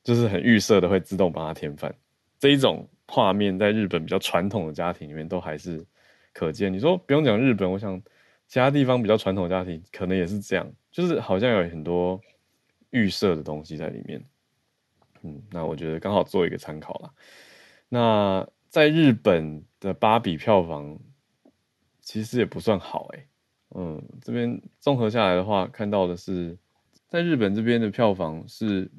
[0.02, 1.94] 就是很预设的会自动帮他添饭。
[2.38, 5.84] 这一种画面在日本比较传统的家庭里面都还是
[6.32, 6.72] 可见。
[6.72, 8.02] 你说不用讲日本，我想
[8.48, 12.18] 其他地方比较传统的家庭可能也是这样，就是好像有很多
[12.88, 14.24] 预设的东西在里面。
[15.20, 17.10] 嗯，那我觉得刚好做一个参考啦。
[17.90, 20.98] 那在日本的芭比票房
[22.00, 23.28] 其实也不算好诶、欸。
[23.76, 26.58] 嗯，这边综合下来的话，看到的是，
[27.06, 28.90] 在日本这边的票房是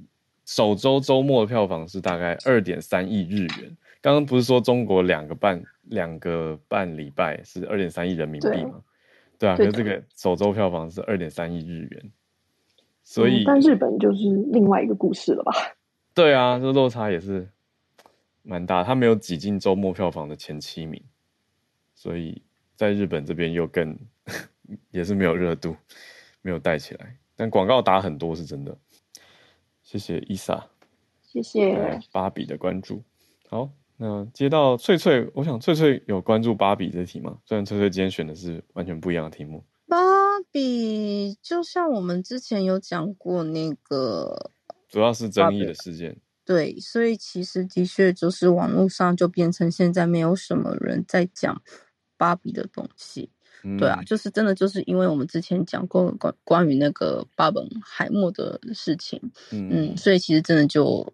[0.45, 3.75] 首周周末的票房是大概二点三亿日元。
[3.99, 8.81] 刚刚不是说中国两个半两个半礼拜是二点三亿人民币吗？
[9.37, 12.11] 对，对啊，可是这个首周票房是二点三亿日元，
[13.03, 14.23] 所以、嗯、但日本就是
[14.53, 15.51] 另外一个故事了吧？
[16.13, 17.49] 对啊，这落差也是
[18.45, 21.03] 蛮大，它没有挤进周末票房的前七名，
[21.93, 22.41] 所以
[22.75, 23.97] 在日本这边又更。
[24.89, 25.75] 也是没有热度，
[26.41, 28.75] 没有带起来，但广告打很多是真的。
[29.83, 30.67] 谢谢伊莎，
[31.21, 33.03] 谢谢芭比的关注。
[33.47, 37.37] 好，那接到翠翠，我想翠翠有关注芭比这题吗？
[37.45, 39.63] 虽然翠翠今天选的是完全不一样的题目。
[39.87, 39.97] 芭
[40.51, 44.49] 比就像我们之前有讲过那个，
[44.89, 46.17] 主要是争议的事件。
[46.45, 51.61] 对，所以其实的确就是网络上就变成现在没有什么人在讲
[52.17, 53.31] 芭比的东西。
[53.79, 59.19] 对啊，就是真的，就是因为我们之前讲过关关于那个巴本海默的事情，
[59.49, 61.11] 嗯，嗯，所以其实真的就，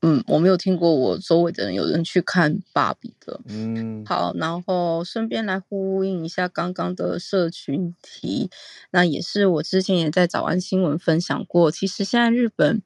[0.00, 8.48] 嗯，我没有听过我周围的人有人去看芭比的，嗯，好，然后顺便来呼应一下刚刚的社群题，
[8.92, 12.80] 那也是我之前也在早安新闻分享过，其实现在日本，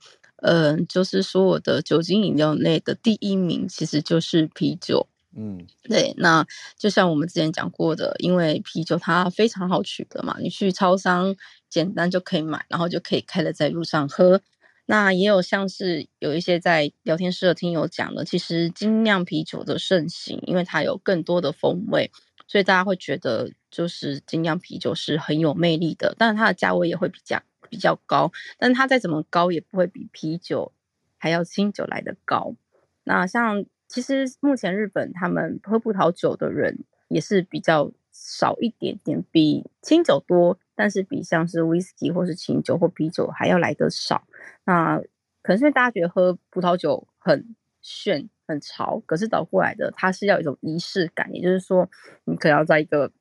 [0.45, 5.07] 嗯、呃，就是说我的酒精饮料类的第一名其实就是啤酒。
[5.37, 6.47] 嗯，对，那
[6.79, 11.35] 就像我们之前讲过的，因为啤酒它非常好取得嘛，你去超商
[11.69, 14.41] 简单就可以买，然后就可以开了在路上喝。
[14.87, 22.13] 那也有像是有一些在聊天室的听友讲的，其实精酿啤酒的盛行，因为它有更多的风味，
[22.47, 27.43] 所以大家会觉得就是精酿啤酒是很有魅力的，但是它的价位也会比较
[27.75, 30.73] 比较高，但它再怎么高也不会比啤酒
[31.19, 32.55] 还要清酒来得高。
[33.03, 33.67] 那像。
[33.87, 44.27] 其实目前日本他们喝葡萄酒的人也是比较少一点点，比清酒多，但是比像是威士忌或是清酒或啤酒还要来得少。
[44.65, 44.99] 那
[45.43, 51.89] 可能是因为大家觉得喝葡萄酒很炫很潮，可是倒过来的，它是要有一种仪式感，也就是说，
[52.25, 53.13] 你可能要在一个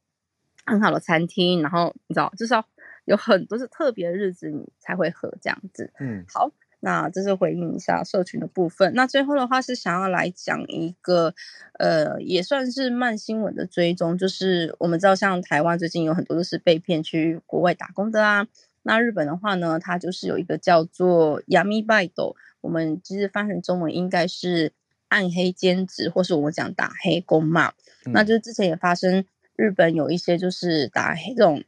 [0.65, 2.65] 很好的餐厅，然后你知道，至少
[3.04, 5.92] 有很多是特别的日子，你才会喝这样子。
[6.00, 6.50] 嗯，好。
[6.80, 8.94] 那这是回应一下社群的部分。
[8.94, 11.34] 那最后的话是想要来讲一个，
[11.72, 18.46] 呃，也算是慢新闻的追踪，就是我们知道像台湾最近有很多都是被骗去国外打工的啊。
[18.84, 24.72] 那日本的话呢，它就是有一个叫做暗バイト，我们其实翻成中文应该是
[25.08, 27.72] 暗黑兼职，或是我们讲打黑工嘛。
[28.06, 29.24] 嗯、那就是之前也发生
[29.56, 31.64] 日本有一些就是打黑这种，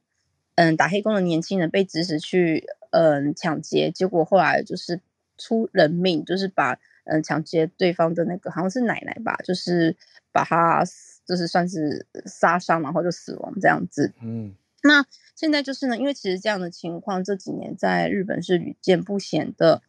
[0.55, 2.65] 嗯，打黑工的年轻人被指使去。
[2.91, 5.01] 嗯，抢劫，结果后来就是
[5.37, 9.97] 出人命，就是把嗯抢劫对方的那个好像是奶奶吧，就是
[10.31, 10.81] 把他
[11.25, 14.13] 就是算是杀伤，然后就死亡这样子。
[14.21, 19.81] 嗯，那现在就是呢，因为其实这样的情况这几年在日本是屡见不鲜的。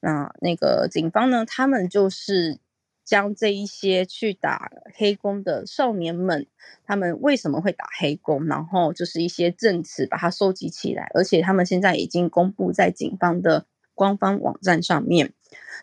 [0.00, 2.58] 那那个警方呢，他们就是。
[3.04, 6.46] 将这一些去打黑工的少年们，
[6.86, 8.46] 他们为什么会打黑工？
[8.46, 15.32] 然后就是一些证词，把它收集起来，而且他们现在已经公布在警方的官方网站上面。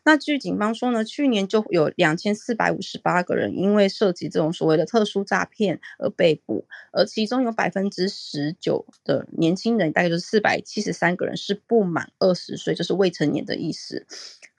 [0.03, 14.07] 那据警方说呢，去年就有两千四百五十八个人因为涉及这种所谓的特殊诈骗而被捕，而其中有百分之十九的年轻人，大概就是四百七十三个人是不满二十岁，就是未成年的意思。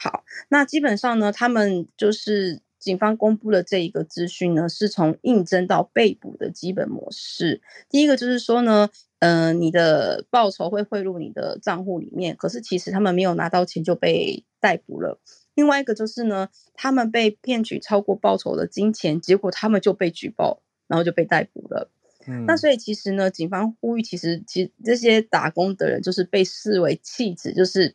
[0.03, 7.61] 好，那基本上呢，他们就是警方公布的这一个资讯呢，是从应征到被捕的基本模式。
[7.89, 8.91] 第一个就是说呢，
[9.21, 15.21] 嗯、呃，你的报酬会汇入你的账户里面，可是其实他们没有拿到钱就被逮捕了。
[15.55, 21.93] 另外一个就是呢，他们被骗取超过报酬的金钱，结果他们就被举报，然后就被逮捕了。
[22.27, 27.95] 嗯，那所以其实呢，警方呼吁，其实其实这些打工的人就是被视为弃子，就是。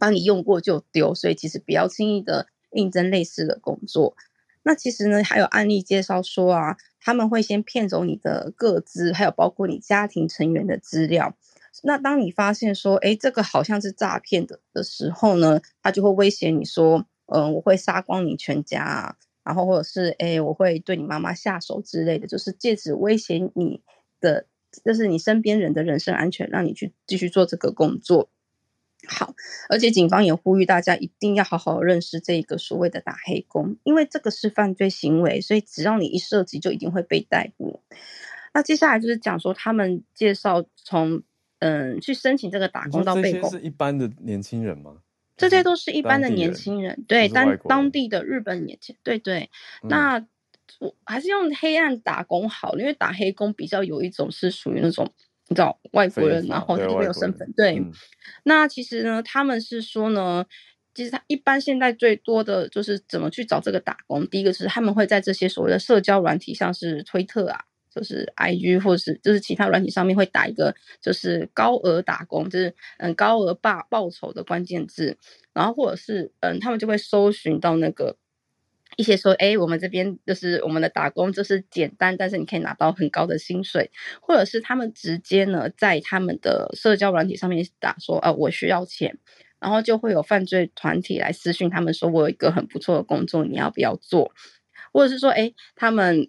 [0.00, 4.16] 帮你用过就丢，所以其实不要轻易的应征类似的工作。
[4.62, 11.36] 那其实呢，还有案例介绍说啊，他们会先骗走你的个资，还有包括你家庭成员的资料。
[11.82, 23.80] 那当你发现说，哎，这个好像是诈骗的的时候呢，他就会威胁你说，嗯，我会杀光你全家啊，然后或者是，哎，我会对你妈妈下手之类的，就是借此威胁你
[24.20, 24.46] 的，
[24.84, 28.28] 就是你身边人的人身安全，让你去继续做这个工作。
[29.12, 29.34] 好，
[29.68, 37.82] 而且警方也呼吁大家一定要好好认识这个所谓的打黑工，因为这个是犯罪行为，所以只要你一涉及，就一定会被逮捕。
[38.54, 41.22] 那接下来就是讲说他们介绍从
[41.58, 44.98] 嗯去申请这个打工到被捕，是一般的年轻人吗？
[45.36, 49.50] 这些都是一般的年轻人，对，当当地的日本年轻，对对。
[49.82, 50.24] 嗯、那
[50.78, 55.12] 我还是用黑暗打工好，因为打黑工比较有一种是属于那种。
[55.50, 57.52] 你知道外国人，然后他就没有身份。
[57.56, 57.92] 对，嗯、
[58.44, 60.46] 那其实呢，他们是说呢，
[60.94, 64.24] 其实他一般现在最多的就是怎么去找这个打工。
[64.28, 67.58] 第一个是他们会在这些所谓的社交软体，像是推特啊，
[67.92, 70.72] 就是 IG 或是就是其他软体上面会打一个
[71.02, 75.18] 就是高额打工，就是嗯高额报报酬的关键字，
[75.52, 78.16] 然后或者是嗯他们就会搜寻到那个。
[78.96, 89.18] 一些说，哎，我们这边就是我们的打工，就是简单，但是你可以拿到很高的薪水，或者是他们直接呢在他们的社交软体上面打说，啊，我需要钱，
[89.58, 94.32] 然后就会有犯罪团体来私讯他们说，我有一个很不错的工作，你要不要做？
[94.92, 96.28] 或者是说，哎，他们。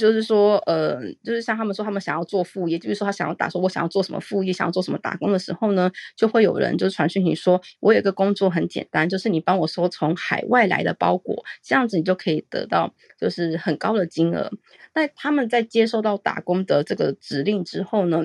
[0.00, 14.50] 就是说，呃，就是像他们说，他们想要做副业，就是说他想要打说，我想要做什么副业，想要做什么打工的时候呢，就会有人就是传讯息说，我有一个工作很简单，就是你帮我收从海外来的包裹，这样子你就可以得到就是很高的金额。
[14.94, 18.24] 那他们在接受到打工的这个指令之后呢，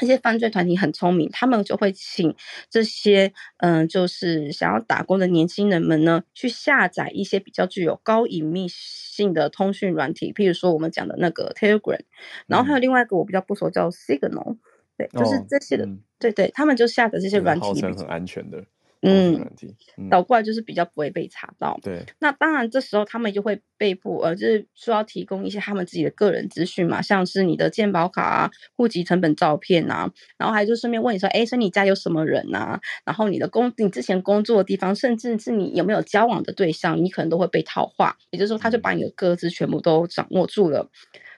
[0.00, 2.34] 那些犯罪团体很聪明，他们就会请
[2.68, 12.00] 这些嗯、呃，就是想要打工的年轻人们呢，去下载一些比较具有高隐秘性的通讯软体，譬如说我们讲的那个 Telegram，
[12.46, 14.56] 然后还有另外一个我比较不熟叫 Signal，
[14.96, 18.64] 对，就是这些的，哦嗯、对对，他们就下载这些软体，号称很安全的。
[19.06, 21.78] 嗯，倒过来就是比较不会被查到。
[21.82, 32.80] 对，那当然这时候他们就会被迫，呃，就是需要提供一些他们自己的个人资讯嘛，像是你的健保卡啊、户籍成本照片啊，然后还就顺便问你说，哎，说你家有什么人啊？
[33.04, 38.16] 然后你的工，你之前工作的地方，甚至是你有没有交往的对象，你可能都会被套话。
[38.30, 40.88] 也就是说，他就把你的个资全部都掌握住了。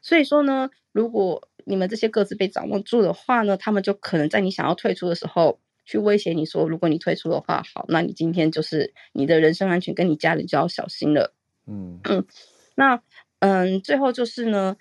[0.03, 5.59] 所以说呢，如果你们这些个资被掌握住的话呢，他们就可能在你想要退出的时候。
[5.87, 11.33] 去威胁你说，如果你退出的话，好，那你今天就是你的人身安全跟你家人就要小心了。
[11.67, 12.27] 嗯嗯，
[12.75, 13.01] 那
[13.39, 14.77] 嗯，最后就是呢，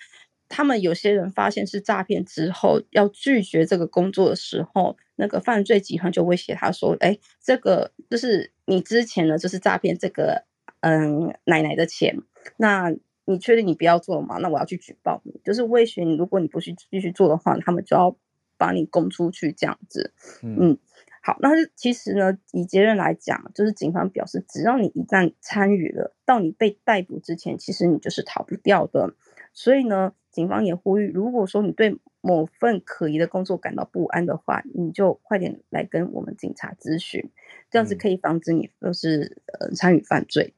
[0.49, 10.43] 他们有些人发现是诈骗之后，要拒绝这个工作的时候，那个犯罪集团就威胁他说：“哎，这个就是你之前呢，就是诈骗这个
[10.81, 12.15] 嗯奶奶的钱，
[12.57, 12.93] 那
[13.25, 14.37] 你确定你不要做了吗？
[14.37, 18.15] 那我要去举报你，就是威胁你，如果你不去继续做的话，他们就要
[18.57, 20.13] 把你供出去这样子。
[20.43, 20.57] 嗯。
[20.59, 20.77] 嗯
[21.25, 29.15] 好，那其实呢，以结论来讲，就是警方表示，只要你一旦参与了，到你被逮捕之前，其实你就是逃不掉的。
[29.51, 37.31] 所以呢，警方也呼吁，如果说你对某份可疑的工作感到不安的话，你就快点来跟我们警察咨询，
[37.71, 40.53] 这样子可以防止你就是呃参与犯罪。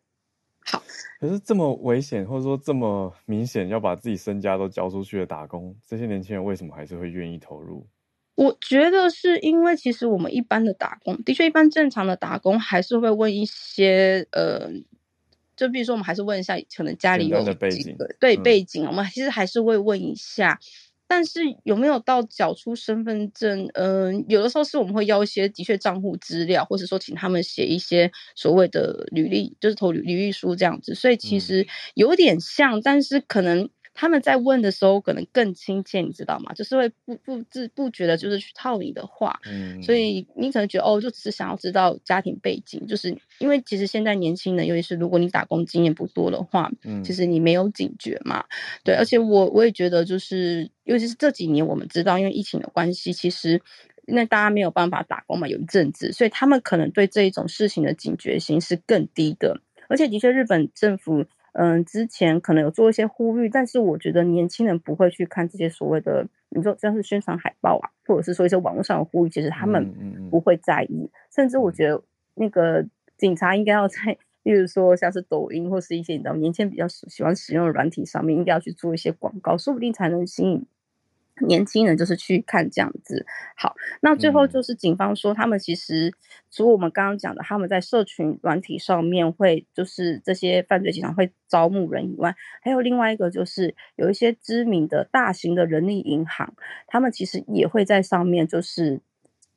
[0.66, 0.84] 好，
[1.22, 7.88] 可是这么危险，或者说这么明显要把自己身家都交出去的打工，这些年轻人为什么还是会愿意投入？
[8.38, 14.70] 我觉得是因为，其实我们一般的打工，的确，一般正常的打工还是会问一些，呃，
[15.56, 20.60] 就比如说，我们还是问一下，可能家里有的背景，对背景，我们其实还是会问一下。
[21.08, 23.68] 但是有没有到缴出身份证？
[23.74, 30.94] 嗯、呃，有的时候是我们会要一些的确账户资料，或者说请他们写一些所谓的履历，就是投履履历书这样子。
[30.94, 31.66] 所以其实
[31.96, 33.68] 有点像，但是可能。
[34.00, 36.54] 他们在问的时候可能更亲切，你知道吗？
[36.54, 48.46] 就是会不不自不觉得就是去套你的话，嗯，所以你可能觉得哦，就只是想要知道家庭背景，就是因为其实现在年轻人，尤其是如果你打工经验不多的话，嗯，其实你没有警觉嘛，
[48.84, 53.60] 对，而且我我也觉得就是，尤其是这几年我们知道，因为疫情的关系，其实
[54.06, 61.26] 那大家没有办法打工嘛，有一阵子，所以他们可能对这一种事情的警觉性是更低的，而且的确日本政府。
[61.60, 70.94] 嗯，之前可能有做一些呼吁，但是我觉得年轻人不会去看这些所谓的，你说像是宣传海报啊，或者是说一些网络上的呼吁，其实他们不会在意。
[70.94, 72.00] 嗯嗯嗯、甚至我觉得
[72.36, 72.86] 那个
[73.18, 73.98] 警察应该要在，
[74.44, 80.64] 例如说像是抖音或是一些你知道年轻人比较喜欢使用的软体上面，应该要去做一些广告，说不定才能吸引。
[81.42, 83.26] 年轻人就是去看这样子，
[83.56, 86.12] 好，那最后就是警方说，他们其实
[86.50, 96.54] 除了我们刚刚讲的，他们在社群软体上面会，就是这些犯罪集团会招募人以外，还有另外一个就是有一些知名的大型的人力银行，
[96.88, 99.00] 他们其实也会在上面就是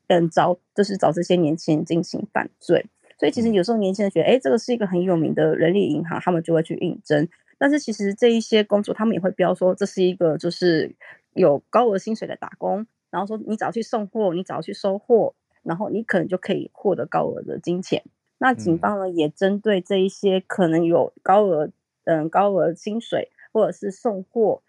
[0.08, 2.86] 嗯招，就是找这些年轻人进行犯罪。
[3.18, 7.28] 所以其实有时候年轻人觉得，哎，这个是一个很有名的人力银行，他们就会去应征。
[7.58, 10.94] 但是其实这一些工作，他们也会标说这是一个就是。
[11.32, 18.02] 有高额薪水的打工，然后说你只要去送货，你只要去收货，然后你可能就可以获得高额的金钱。
[18.38, 21.70] 那警方呢，也针对这一些可能有高额
[22.04, 24.62] 嗯高额薪水或者是送货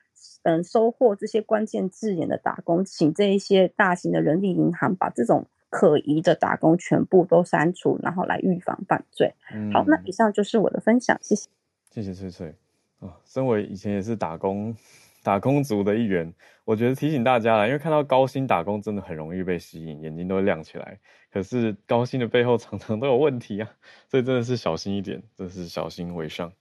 [0.43, 9.34] 嗯收货这些关键字眼的打工，请这一些大型的人力银行把这种可疑的打工全部都删除，然后来预防犯罪。
[9.53, 11.49] 嗯、好，那以上就是我的分享，谢谢。
[11.89, 12.55] 谢谢翠翠
[12.99, 14.76] 啊，身为以前也是打工。
[15.24, 16.34] 打工族的一员，
[16.66, 21.00] 我觉得提醒大家了，因为看到高薪打工真的很容易被吸引，眼睛都会亮起来。
[21.32, 23.70] 可是高薪的背后常常都有问题啊，
[24.10, 26.52] 所以真的是小心一点，真的是小心为上。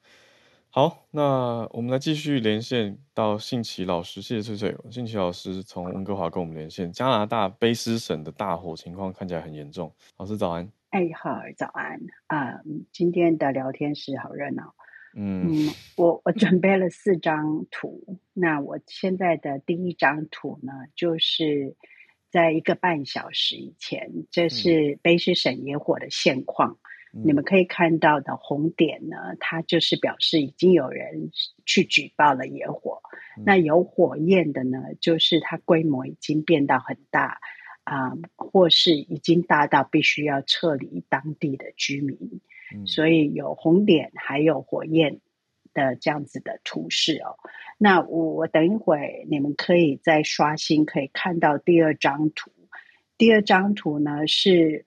[0.72, 4.76] 好，那我们来继续连线到信奇老师，谢谢翠翠。
[4.88, 9.92] 信奇老师从温哥华跟我们连线，加拿大卑诗省的大火情况看起来很严重。
[10.16, 10.70] 老师早安。
[10.90, 12.60] 哎，好，早安啊！
[12.92, 14.74] 今天的聊天室好热闹。
[15.16, 18.20] 嗯，我我准备了四张图。
[18.32, 21.74] 那我现在的第一张图呢，就是
[22.30, 26.78] 在一个半小时以前，这是卑诗省野火的现况。
[27.12, 31.32] 嗯、你们可以看到的红点呢，它就是表示已经有人
[31.66, 33.02] 去举报了野火。
[33.36, 37.40] 嗯、那有火焰的呢，就是它规模已经变到很大
[37.82, 42.40] 啊、呃，或是已经大到必须要撤离当地的居民。
[42.86, 45.20] 所以有红点，还有火焰
[45.74, 47.36] 的这样子的图示哦。
[47.78, 52.50] 那我我等一会你们可以再刷新，可以看到第二张图。
[53.16, 54.86] 第二张图呢是，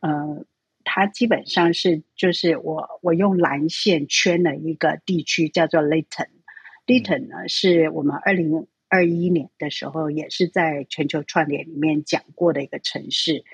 [0.00, 0.44] 呃，
[0.84, 6.28] 它基本上是就是我我用蓝线圈了一个地区叫做 Lytton。
[6.86, 13.44] Lytton 呢是我们二零二一年的时候也是在全球串联里面讲过的一个城市。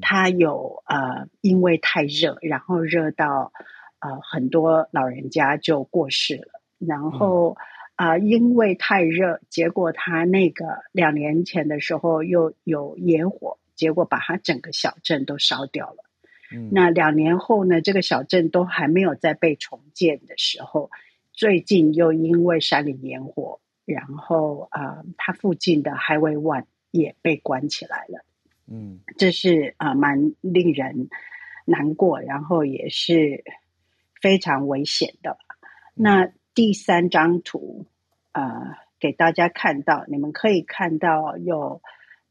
[0.00, 3.52] 它有呃，因为太热，然后热到
[4.00, 6.60] 呃很多老人家就过世了。
[6.78, 7.56] 然后
[7.96, 16.04] 啊、呃，因为太热，结果他那个两年前的时候又有野火，结果把他整个小镇都烧掉了。
[16.52, 20.90] 嗯、那两年后呢，这个小镇都还没有再被重建的时候，
[21.32, 28.24] 最近又因为山里野火，然后啊、呃，它附近的 Highway One 也被关起来了。
[28.70, 31.08] 嗯，这是啊，蛮令人
[31.64, 33.44] 难过，然后也是
[34.20, 35.38] 非常危险的。
[35.94, 37.86] 那第三张图
[38.32, 41.80] 啊、呃，给大家看到，你们可以看到有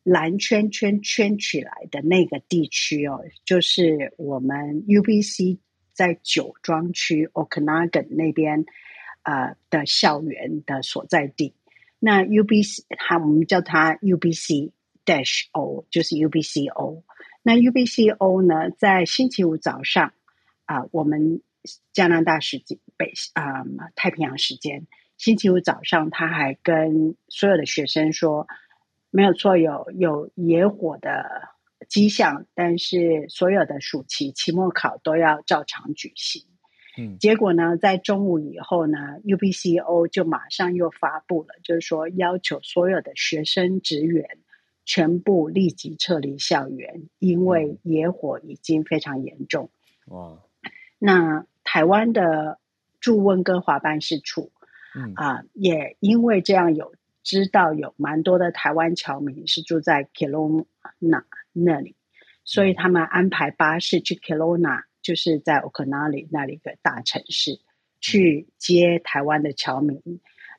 [0.04, 5.58] 蓝圈圈圈起来的那个地区哦，就是我们 UBC
[5.94, 8.66] 在酒庄区 Okanagan 那边
[9.24, 11.56] 呃的校园的所在地。
[12.00, 14.72] 那 UBC，它我们叫它 UBC
[15.08, 17.02] Dash O，就是 UBCO。
[17.42, 20.12] 那 UBCO 呢，在星期五早上
[20.66, 21.42] 啊、呃，我们
[21.94, 24.86] 加拿大时间北啊、呃、太平洋时间，
[25.18, 28.48] 星期五早上，他还跟所有的学生说，
[29.10, 31.48] 没有错，有有野火的
[31.88, 36.44] 迹象，但是所有的暑期期末考都要照常举行。
[36.98, 44.28] 嗯，结果呢，在中午以后呢，UBCO 就马上又发布了，就是说要求所有的学生职员
[44.88, 49.70] 全部立即撤离校园，因为野火已经非常严重。
[50.08, 50.40] 哇！
[50.98, 52.58] 那台湾的
[53.00, 54.52] 驻温哥华办事处，
[54.96, 60.66] 嗯啊，也因为这样有知道有蛮多的台湾侨民是住在 Kelowna
[61.54, 61.96] 那里，
[62.44, 64.86] 所以他们安排巴士去 Kelowna。
[65.00, 67.62] 就是在 Okanagan 那里一个大城市
[68.02, 70.02] 去接台湾的侨民，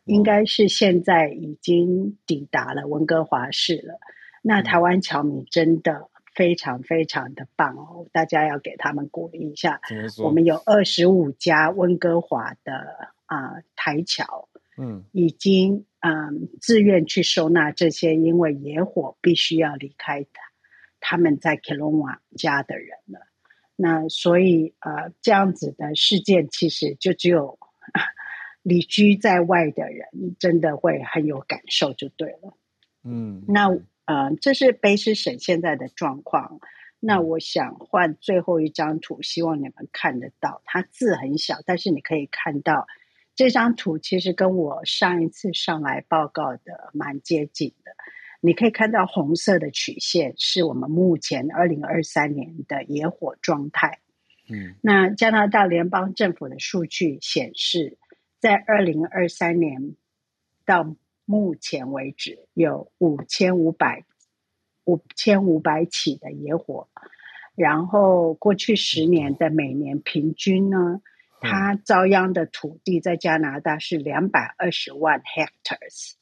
[0.07, 4.01] 应该是现在已经抵达了温哥华市了。
[4.49, 9.79] 那台湾侨民真的非常非常的棒哦，大家要给他们鼓励一下。
[10.25, 12.73] 我们有二十五家温哥华的
[13.27, 16.31] 啊、呃、台侨，嗯，已经嗯、呃、
[16.63, 20.31] 自愿去收纳这些因为野火必须要离开的
[20.99, 23.21] 他们在 Kelowna 家的人了。
[23.77, 27.59] 那所以呃，这样子的事件其实就只有
[28.63, 32.57] 旅居在外的人真的会很有感受，就对了。
[33.05, 33.69] 嗯，那
[34.09, 36.61] 呃，这是卑诗省现在的状况。
[36.99, 40.63] 那我想换最后一张图，希望你们看得到。
[40.65, 42.87] 它字很小，但是你可以看到
[43.35, 47.93] 这张图其实跟我上一次上来报告的蛮接近的。
[48.41, 53.99] 你可以看到红色的曲线是我们目前二零二三年的野火状态。
[54.49, 57.99] 嗯，那加拿大联邦政府的数据显示，
[58.41, 59.97] 在二零二三年
[60.65, 60.97] 到
[61.29, 64.07] 目前为止，有五千五百
[64.85, 66.89] 五千五百起的野火，
[67.55, 71.03] 然后过去十年的每年平均呢，
[71.39, 76.15] 它遭殃的土地在加拿大是两百二十万 hectares。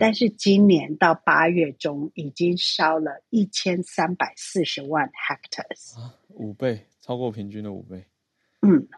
[0.00, 8.04] 但是今年到八月中已经烧了一千三百四十万 hectares，啊五倍，超过平均的五倍。
[8.62, 8.88] 嗯，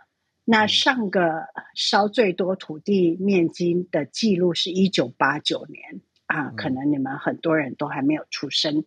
[0.45, 8.85] 那上个烧最多土地面积的记录是一九八九年啊，可能你们很多人都还没有出生。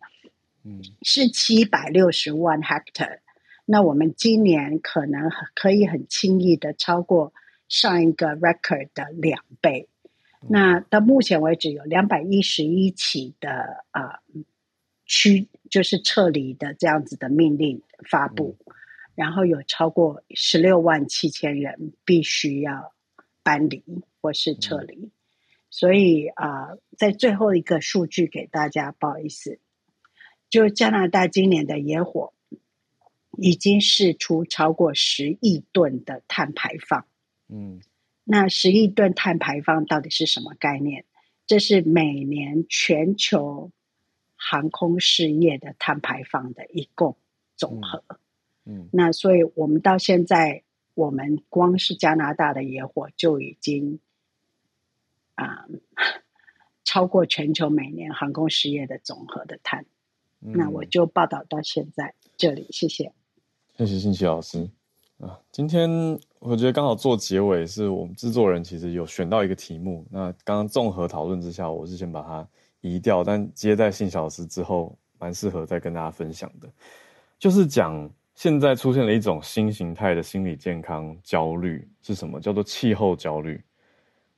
[0.64, 3.20] 嗯，是七百六十万 hectare。
[3.64, 7.32] 那我们今年可能可以很轻易的超过
[7.68, 9.88] 上一个 record 的两倍。
[10.48, 14.20] 那到目前为止有两百一十一起的啊
[15.04, 18.65] 区，就是撤离的这样子的命令发布，嗯、
[19.16, 22.94] 然后有超过十六万七千人必须要
[23.42, 23.82] 搬离
[24.20, 25.10] 或是撤离，嗯、
[25.70, 29.58] 所以啊，在最后一个数据给大家，不好意思，
[30.48, 32.32] 就加拿大今年的野火
[33.36, 37.04] 已经释出超过十亿吨的碳排放，
[37.48, 37.80] 嗯。
[38.28, 41.04] 那十亿吨碳排放到底是什么概念？
[41.46, 43.70] 这是每年全球
[44.34, 47.16] 航空事业的碳排放的一共
[47.54, 48.02] 总和。
[48.08, 48.18] 嗯，
[48.66, 50.62] 嗯，那所以我们到现在，
[50.94, 54.00] 我们光是加拿大的野火就已经
[55.36, 55.80] 啊、嗯、
[56.84, 59.86] 超过全球每年航空事业的总和的碳。
[60.40, 63.12] 嗯、那我就报道到现在这里，谢谢。
[63.76, 64.68] 谢谢信琪老师。
[65.18, 65.88] 啊，今天
[66.40, 70.04] 我觉得刚好做结尾，是我们制作人其实有选到一个题目。
[70.10, 72.46] 那刚刚综合讨论之下，我是先把它
[72.82, 76.70] 移掉，但接在信小时之后，蛮适合再跟大家分享的，
[77.38, 82.38] 就是讲现在出现了一种新形态的心理健康焦虑是什么？
[82.38, 83.58] 叫做气候焦虑。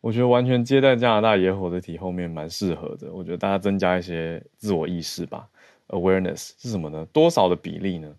[0.01, 3.13] 我觉得完全接在加拿大野火的题后面，蛮适合的。
[3.13, 5.49] 我觉得大家增加一些自我意识吧
[5.89, 7.05] ，awareness 是什么呢？
[7.13, 8.15] 多少的比例呢？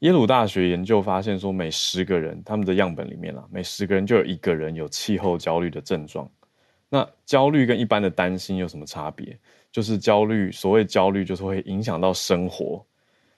[0.00, 6.28] 耶鲁大学研究发现说，每十个人，他们的样本里面啦，每十个人就有一个人有气候焦虑的症状。
[6.88, 9.38] 那焦虑跟一般的担心有什么差别？
[9.70, 12.84] 就是焦虑，所谓焦虑就是会影响到生活，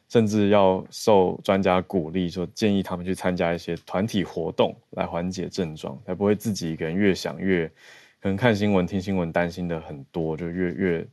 [0.09, 7.67] 甚至要受专家鼓励说，建议他们去参加一些团体活动来缓解症状，才不会自己一个人越想越，
[8.21, 11.09] 可能看新闻、听新闻担心的很多，就越越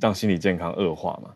[0.00, 1.34] 让心理健康恶化嘛。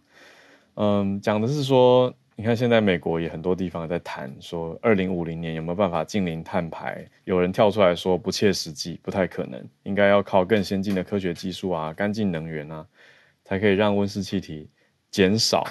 [0.75, 2.15] 嗯，讲的是说。
[2.39, 7.03] 你看，现在美国也很多地方在谈说，二零五零年有没有办法净零碳排？
[7.25, 12.87] 有人跳出来说不切实际，不太可能，应该要靠更先进的科学技术啊、干净能源啊，
[13.43, 14.69] 才可以让温室气体
[15.11, 15.67] 减少，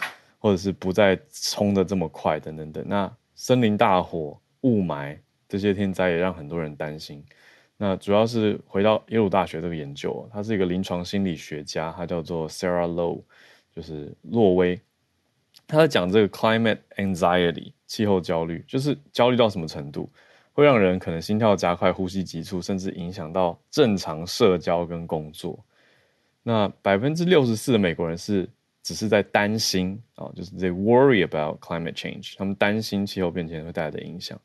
[0.46, 2.86] 或者是不再冲的这么快等等等。
[2.88, 5.18] 那森林大火、雾霾
[5.50, 7.26] 这些天灾也让很多人担心。
[7.78, 13.24] 那主要是回到耶鲁大学这个研究，他是一个临床心理学家，他叫做 Sarah Low，
[13.76, 14.80] 就是洛威。
[15.66, 20.08] 他在讲这个 climate anxiety 气候焦虑，就是焦虑到什么程度，
[20.54, 25.58] 会让人可能心跳加快、呼吸急促，甚至影响到正常社交跟工作。
[26.43, 28.48] 那百分之六十四的美国人是
[28.86, 34.39] 只是在担心啊，就是 they worry about climate change，他们担心气候变迁会带来的影响，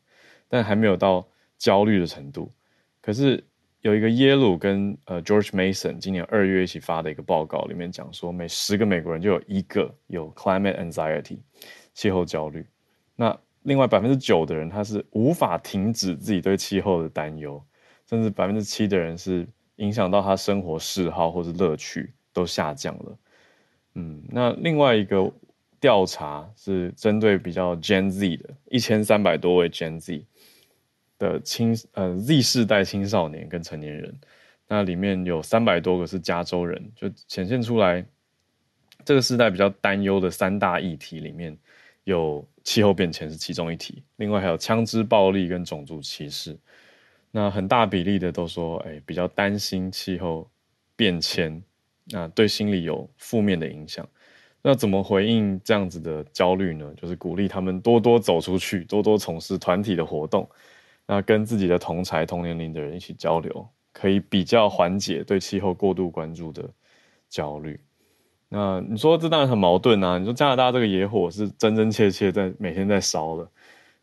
[0.49, 1.23] 但还没有到
[1.59, 2.51] 焦虑的程度。
[3.01, 3.43] 可是
[3.81, 11.37] 有一个耶鲁跟呃 George Mason 今年二月一起发的一个报告，里面讲说，每十个美国人就有一个有 climate anxiety
[11.93, 12.65] 气候焦虑。
[13.15, 17.63] 那另外百分之九的人他是无法停止自己对气候的担忧，
[18.09, 19.47] 甚至百分之七的人是。
[19.77, 23.17] 影响到他生活嗜好或是乐趣都下降了。
[23.95, 25.31] 嗯，那另外一个
[25.79, 30.25] 调查是针对比较 Gen Z 的，一千三百多位 Gen Z
[31.17, 34.17] 的青呃 Z 世代青少年跟成年人，
[34.67, 38.05] 那里面有三百多个是加州人，就显现出来
[39.03, 41.57] 这个世代比较担忧的三大议题里面
[42.03, 46.57] 有气候变迁是其中一题，另外还有枪支暴力跟种族歧视。
[47.31, 50.49] 那很大比例的都说，哎、比较担心气候
[50.95, 51.63] 变迁，
[52.05, 54.07] 那对心理有负面的影响。
[54.61, 56.93] 那怎么回应这样子的焦虑呢？
[56.95, 60.47] 就是鼓励他们多多走出去，多多从事团体的活动，
[61.07, 66.69] 那跟自己的同才同年龄的人一起交流，可以比较缓解对气候过度关注的
[67.27, 67.79] 焦虑。
[68.49, 70.17] 那你说这当然很矛盾啊！
[70.17, 73.49] 你说加拿大这个野火是真真切切在每天在烧了。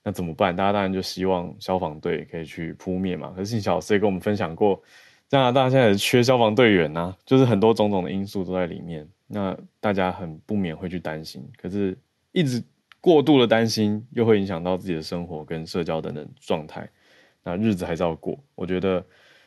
[0.02, 0.56] 那怎么办？
[0.56, 3.32] 大家当然就希望消防队可以去扑灭嘛。
[3.36, 4.82] 可是小 C 跟我们分享过，
[5.28, 9.06] 加拿大现在缺消防队员呐，就是很多种种的因素都在里面。
[9.26, 11.96] 那大家很不免会去担心，可是
[12.32, 12.62] 一直
[13.00, 16.88] 过度的担心，又会影响到自己的生活跟社交等等状态。
[17.44, 19.04] 那日子还是要过，我觉得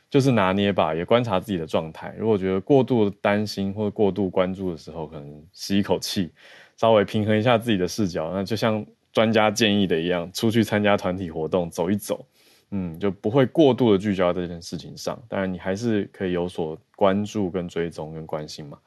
[0.10, 2.14] 就是拿捏吧，也观察自己的状态。
[2.18, 6.32] 如果觉得过度的担心或者过度关注的时候，可能吸一口气，
[6.78, 8.32] 稍微平衡一下自己的视角。
[8.34, 8.86] 那就像。
[9.14, 12.26] 专家建议的一样，出去参加团体活动，走一走，
[12.72, 15.22] 嗯，就不会过度的聚焦在这件事情上。
[15.28, 18.78] 当然，你还是可以有所关注、跟追踪、跟关心嘛。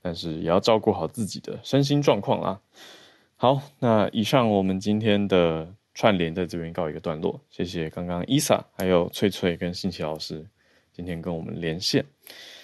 [0.00, 2.60] 但是也要照顾好自己的身心状况啦。
[3.36, 7.40] 好，那以上我们今天的串联在这边告一个段落。
[7.50, 10.44] 谢谢刚刚伊莎、还有翠翠跟信奇老师
[10.92, 12.04] 今天跟我们连线。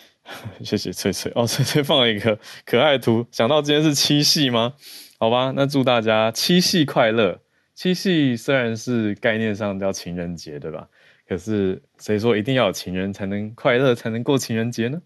[0.63, 4.75] 谢谢翠翠哦，翠翠放了一个可爱图，想到今天是七夕吗？
[5.19, 7.41] 好吧，那祝大家七夕快乐。
[7.79, 10.89] 七夕虽然是概念上叫情人节，对吧？
[11.29, 15.01] 可是谁说一定要有情人才能快乐，才能过情人节呢？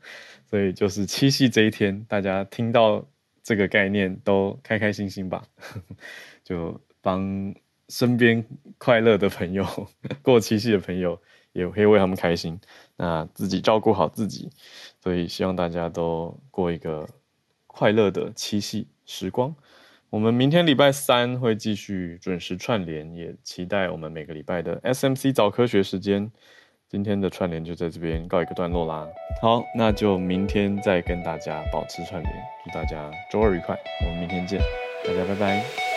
[0.48, 3.06] 所以就是七夕这一天，大家听到
[3.42, 5.44] 这个概念都开开心心吧，
[6.42, 7.54] 就帮
[7.90, 8.42] 身边
[8.78, 9.66] 快乐的朋友
[10.22, 11.20] 过七夕的朋友，
[11.52, 12.58] 也可以为他们开心。
[12.96, 14.48] 那自己照顾好自己，
[15.02, 17.06] 所以希望大家都过一个
[17.66, 19.54] 快乐的七夕时光。
[20.12, 26.30] 我们明天礼拜三会继续准时串联，也期待我们每个礼拜的 SMC 早科学时间。
[26.86, 29.08] 今天的串联就在这边告一个段落啦。
[29.40, 34.60] 好，那就明天再跟大家保持串联，祝大家周二愉快，我们明天见，
[35.02, 35.91] 大家拜拜。